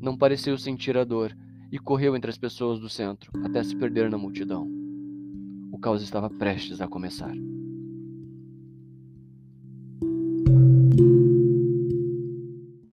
Não 0.00 0.16
pareceu 0.16 0.58
sentir 0.58 0.96
a 0.96 1.04
dor 1.04 1.36
e 1.70 1.78
correu 1.78 2.14
entre 2.14 2.30
as 2.30 2.36
pessoas 2.36 2.78
do 2.78 2.88
centro 2.88 3.32
até 3.44 3.62
se 3.62 3.76
perder 3.76 4.10
na 4.10 4.18
multidão. 4.18 4.68
O 5.72 5.78
caos 5.78 6.02
estava 6.02 6.28
prestes 6.28 6.80
a 6.80 6.88
começar. 6.88 7.32